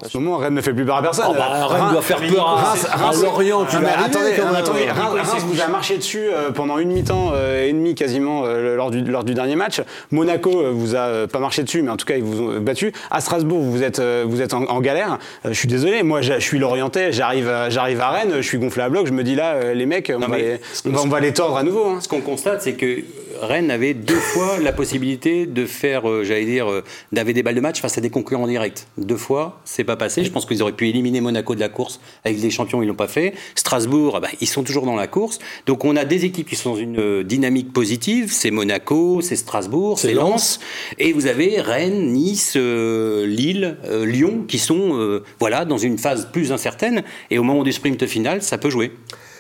En 0.05 0.09
ce 0.09 0.17
moment, 0.17 0.38
Rennes 0.38 0.53
ne 0.53 0.62
fait 0.62 0.73
plus 0.73 0.85
peur 0.85 0.97
à 0.97 1.01
personne. 1.01 1.25
Oh, 1.29 1.33
bah, 1.38 1.67
Rennes 1.67 1.91
doit 1.91 2.01
faire 2.01 2.17
peur 2.19 2.47
à, 2.47 2.55
Reims- 2.55 2.88
à 2.91 2.95
Reims- 2.97 3.21
Lorient 3.23 3.65
qui 3.65 3.75
Ah, 3.75 4.05
attendez, 4.05 4.31
quand 4.38 4.45
même. 4.45 4.55
attendez, 4.55 4.85
Reims, 4.89 5.29
Reims 5.29 5.43
vous 5.45 5.62
a 5.62 5.67
marché 5.67 5.97
dessus 5.97 6.21
euh, 6.31 6.51
pendant 6.51 6.77
une 6.77 6.91
mi-temps 6.91 7.31
euh, 7.33 7.67
et 7.67 7.73
demi 7.73 7.95
quasiment 7.95 8.43
euh, 8.45 8.75
lors, 8.75 8.91
du, 8.91 9.01
lors 9.03 9.23
du 9.23 9.33
dernier 9.33 9.55
match. 9.55 9.81
Monaco 10.12 10.62
euh, 10.62 10.71
vous 10.73 10.95
a 10.95 10.99
euh, 10.99 11.27
pas 11.27 11.39
marché 11.39 11.63
dessus, 11.63 11.81
mais 11.81 11.91
en 11.91 11.97
tout 11.97 12.05
cas 12.05 12.15
ils 12.15 12.23
vous 12.23 12.41
ont 12.41 12.59
battu. 12.59 12.93
À 13.12 13.19
Strasbourg, 13.21 13.62
vous 13.62 13.83
êtes, 13.83 13.99
euh, 13.99 14.23
vous 14.27 14.41
êtes 14.41 14.53
en, 14.53 14.63
en 14.63 14.79
galère. 14.81 15.17
Euh, 15.45 15.49
je 15.49 15.53
suis 15.57 15.67
désolé, 15.67 16.03
moi 16.03 16.21
je 16.21 16.39
suis 16.39 16.59
Lorientais, 16.59 17.12
j'arrive, 17.12 17.49
à- 17.49 17.69
j'arrive 17.69 17.99
à 18.01 18.09
Rennes, 18.09 18.33
je 18.38 18.41
suis 18.41 18.57
gonflé 18.57 18.83
à 18.83 18.89
bloc, 18.89 19.05
je 19.07 19.12
me 19.13 19.23
dis 19.23 19.35
là, 19.35 19.53
euh, 19.55 19.73
les 19.73 19.85
mecs, 19.85 20.12
on, 20.15 20.19
Non, 20.19 20.27
va 20.27 20.38
les, 20.38 20.59
ce 20.73 20.88
on 20.88 20.91
va- 20.91 21.01
on 21.01 21.07
va 21.07 21.19
les 21.19 21.33
tordre 21.33 21.57
à 21.57 21.63
nouveau. 21.63 21.85
hein. 21.89 21.97
ce 22.01 22.07
qu'on 22.07 22.21
constate, 22.21 22.62
c'est 22.62 22.73
que 22.73 22.99
Rennes 23.41 23.71
avait 23.71 23.93
deux 23.93 24.15
fois 24.15 24.60
la 24.62 24.71
possibilité 24.71 25.45
de 25.45 25.65
faire, 25.65 26.10
euh, 26.10 26.23
j'allais 26.23 26.45
dire, 26.45 26.69
euh, 26.69 26.84
d'avoir 27.12 27.34
des 27.34 27.43
balles 27.43 27.56
de 27.56 27.62
match 27.62 27.82
face 27.82 27.97
à 27.97 28.02
des 28.02 28.10
concurrents 28.10 28.47
directs. 28.47 28.86
Deux 28.97 29.17
fois, 29.17 29.62
c'est 29.65 29.84
pas 29.84 29.95
passé. 29.95 30.23
Je 30.23 30.32
pense 30.32 30.45
qu'ils 30.45 30.62
auraient 30.62 30.73
pu 30.73 30.88
éliminer 30.88 31.21
Monaco 31.21 31.56
de 31.56 31.60
la 31.60 31.69
course 31.69 31.99
avec 32.25 32.39
des 32.39 32.49
champions, 32.49 32.82
ils 32.82 32.88
l'ont 32.88 32.95
pas 32.95 33.08
fait. 33.08 33.34
Strasbourg, 33.56 34.15
ah 34.15 34.19
bah, 34.19 34.30
ils 34.41 34.47
sont 34.47 34.63
toujours 34.63 34.86
dans 34.86 34.95
la 34.95 35.08
course. 35.08 35.39
Donc 35.65 35.86
on 35.86 35.95
a 35.95 36.06
des 36.06 36.25
équipes 36.25 36.49
qui 36.49 36.56
sont 36.56 36.71
dans 36.71 36.80
une 36.80 36.99
euh, 36.99 37.23
dynamique 37.23 37.73
positive. 37.73 38.32
C'est 38.32 38.52
Monaco, 38.52 39.21
c'est 39.21 39.36
Strasbourg, 39.36 39.99
c'est 39.99 40.13
Lens. 40.13 40.60
Et 40.97 41.13
vous 41.13 41.28
avez 41.28 41.62
Rennes, 41.62 42.12
Nice, 42.12 42.56
Lille, 42.56 43.78
Lyon 44.06 44.45
qui 44.47 44.60
sont 44.60 45.21
voilà 45.39 45.65
dans 45.65 45.78
une 45.78 45.97
phase 45.97 46.30
plus 46.32 46.52
incertaine. 46.52 47.04
Et 47.30 47.38
au 47.38 47.43
moment 47.43 47.63
du 47.63 47.71
sprint 47.71 48.06
final, 48.06 48.41
ça 48.41 48.58
peut 48.58 48.69
jouer. 48.69 48.91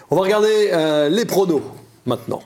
On 0.09 0.15
va 0.15 0.21
regarder 0.21 1.09
les 1.09 1.25
pronos 1.25 1.61
maintenant. 2.05 2.41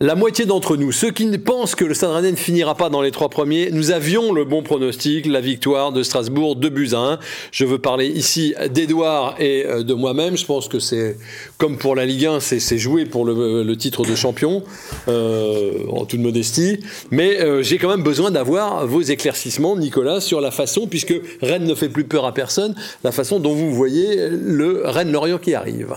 La 0.00 0.14
moitié 0.14 0.46
d'entre 0.46 0.76
nous, 0.76 0.92
ceux 0.92 1.10
qui 1.10 1.26
pensent 1.38 1.74
que 1.74 1.84
le 1.84 1.92
Stade 1.92 2.12
Rennais 2.12 2.30
ne 2.30 2.36
finira 2.36 2.76
pas 2.76 2.88
dans 2.88 3.02
les 3.02 3.10
trois 3.10 3.28
premiers, 3.28 3.72
nous 3.72 3.90
avions 3.90 4.32
le 4.32 4.44
bon 4.44 4.62
pronostic, 4.62 5.26
la 5.26 5.40
victoire 5.40 5.90
de 5.90 6.04
Strasbourg 6.04 6.54
2 6.54 6.68
buts 6.68 6.90
à 6.92 6.98
1. 6.98 7.18
Je 7.50 7.64
veux 7.64 7.80
parler 7.80 8.06
ici 8.06 8.54
d'Edouard 8.72 9.34
et 9.40 9.66
euh, 9.66 9.82
de 9.82 9.94
moi-même. 9.94 10.36
Je 10.36 10.46
pense 10.46 10.68
que 10.68 10.78
c'est, 10.78 11.16
comme 11.56 11.78
pour 11.78 11.96
la 11.96 12.06
Ligue 12.06 12.26
1, 12.26 12.38
c'est 12.38 12.78
joué 12.78 13.06
pour 13.06 13.24
le, 13.24 13.74
titre 13.74 14.04
de 14.04 14.14
champion, 14.14 14.62
euh, 15.08 15.72
en 15.90 16.04
toute 16.04 16.20
modestie. 16.20 16.78
Mais 17.10 17.40
euh, 17.40 17.64
j'ai 17.64 17.78
quand 17.78 17.88
même 17.88 18.04
besoin 18.04 18.30
d'avoir 18.30 18.86
vos 18.86 19.02
éclaircissements, 19.02 19.76
Nicolas, 19.76 20.20
sur 20.20 20.40
la 20.40 20.52
façon, 20.52 20.86
puisque 20.86 21.20
Rennes 21.42 21.64
ne 21.64 21.74
fait 21.74 21.88
plus 21.88 22.04
peur 22.04 22.24
à 22.24 22.32
personne, 22.32 22.76
la 23.02 23.10
façon 23.10 23.40
dont 23.40 23.52
vous 23.52 23.74
voyez 23.74 24.28
le 24.30 24.82
Rennes-Lorient 24.84 25.38
qui 25.38 25.56
arrive. 25.56 25.92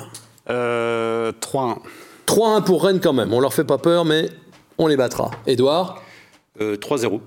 3-1. 0.49 1.77
3-1 2.31 2.63
pour 2.63 2.85
Rennes 2.85 3.01
quand 3.01 3.11
même. 3.11 3.33
On 3.33 3.41
leur 3.41 3.53
fait 3.53 3.65
pas 3.65 3.77
peur, 3.77 4.05
mais 4.05 4.29
on 4.77 4.87
les 4.87 4.95
battra. 4.95 5.31
Edouard 5.47 6.01
3-0. 6.59 7.19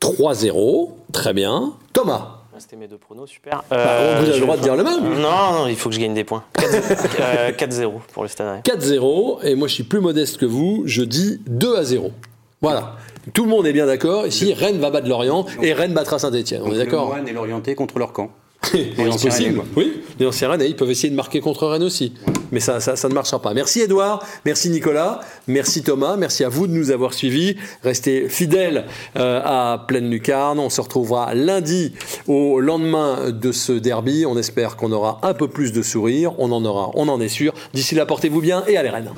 3-0, 0.00 0.90
très 1.12 1.34
bien. 1.34 1.74
Thomas 1.92 2.34
c'était 2.60 2.74
mes 2.74 2.88
deux 2.88 2.98
pronos, 2.98 3.30
super. 3.30 3.62
Bah, 3.70 4.18
vous 4.18 4.28
avez 4.28 4.40
le 4.40 4.40
droit 4.40 4.56
de 4.56 4.62
dire 4.62 4.74
le 4.74 4.82
même. 4.82 5.00
Non, 5.20 5.52
non, 5.52 5.66
il 5.68 5.76
faut 5.76 5.90
que 5.90 5.94
je 5.94 6.00
gagne 6.00 6.14
des 6.14 6.24
points. 6.24 6.42
4-0 6.56 7.84
euh, 7.84 7.88
pour 8.12 8.24
le 8.24 8.28
Stade 8.28 8.62
4-0, 8.64 9.44
et 9.44 9.54
moi 9.54 9.68
je 9.68 9.74
suis 9.74 9.84
plus 9.84 10.00
modeste 10.00 10.38
que 10.38 10.44
vous, 10.44 10.82
je 10.84 11.02
dis 11.02 11.40
2 11.46 11.84
0. 11.84 12.10
Voilà. 12.60 12.96
Tout 13.32 13.44
le 13.44 13.50
monde 13.50 13.64
est 13.64 13.72
bien 13.72 13.86
d'accord. 13.86 14.26
Ici, 14.26 14.54
Rennes 14.54 14.80
va 14.80 14.90
battre 14.90 15.08
Lorient 15.08 15.46
et 15.62 15.72
Rennes 15.72 15.94
battra 15.94 16.18
Saint-Etienne. 16.18 16.62
On 16.64 16.72
est 16.72 16.78
d'accord 16.78 17.12
Rennes 17.12 17.28
et 17.28 17.32
l'orienté 17.32 17.76
contre 17.76 18.00
leur 18.00 18.12
camp. 18.12 18.32
C'est 18.62 18.94
possible. 18.94 19.62
Oui, 19.76 20.02
les 20.18 20.26
anciens 20.26 20.50
Rennes, 20.50 20.64
ils 20.66 20.76
peuvent 20.76 20.90
essayer 20.90 21.10
de 21.10 21.14
marquer 21.14 21.40
contre 21.40 21.66
Rennes 21.66 21.82
aussi. 21.82 22.12
Mais 22.50 22.60
ça, 22.60 22.80
ça, 22.80 23.08
ne 23.08 23.14
marchera 23.14 23.40
pas. 23.40 23.54
Merci 23.54 23.80
Edouard, 23.80 24.24
merci 24.44 24.70
Nicolas, 24.70 25.20
merci 25.46 25.82
Thomas, 25.82 26.16
merci 26.16 26.44
à 26.44 26.48
vous 26.48 26.66
de 26.66 26.72
nous 26.72 26.90
avoir 26.90 27.14
suivis. 27.14 27.56
Restez 27.82 28.28
fidèles 28.28 28.86
euh, 29.16 29.40
à 29.44 29.84
Pleine 29.86 30.10
Lucarne. 30.10 30.58
On 30.58 30.70
se 30.70 30.80
retrouvera 30.80 31.34
lundi 31.34 31.92
au 32.26 32.60
lendemain 32.60 33.30
de 33.30 33.52
ce 33.52 33.72
derby. 33.72 34.24
On 34.26 34.36
espère 34.36 34.76
qu'on 34.76 34.92
aura 34.92 35.20
un 35.22 35.34
peu 35.34 35.48
plus 35.48 35.72
de 35.72 35.82
sourire. 35.82 36.32
On 36.38 36.50
en 36.52 36.64
aura, 36.64 36.90
on 36.94 37.08
en 37.08 37.20
est 37.20 37.28
sûr. 37.28 37.52
D'ici 37.74 37.94
là, 37.94 38.06
portez-vous 38.06 38.40
bien 38.40 38.64
et 38.66 38.76
allez 38.76 38.90
Rennes. 38.90 39.12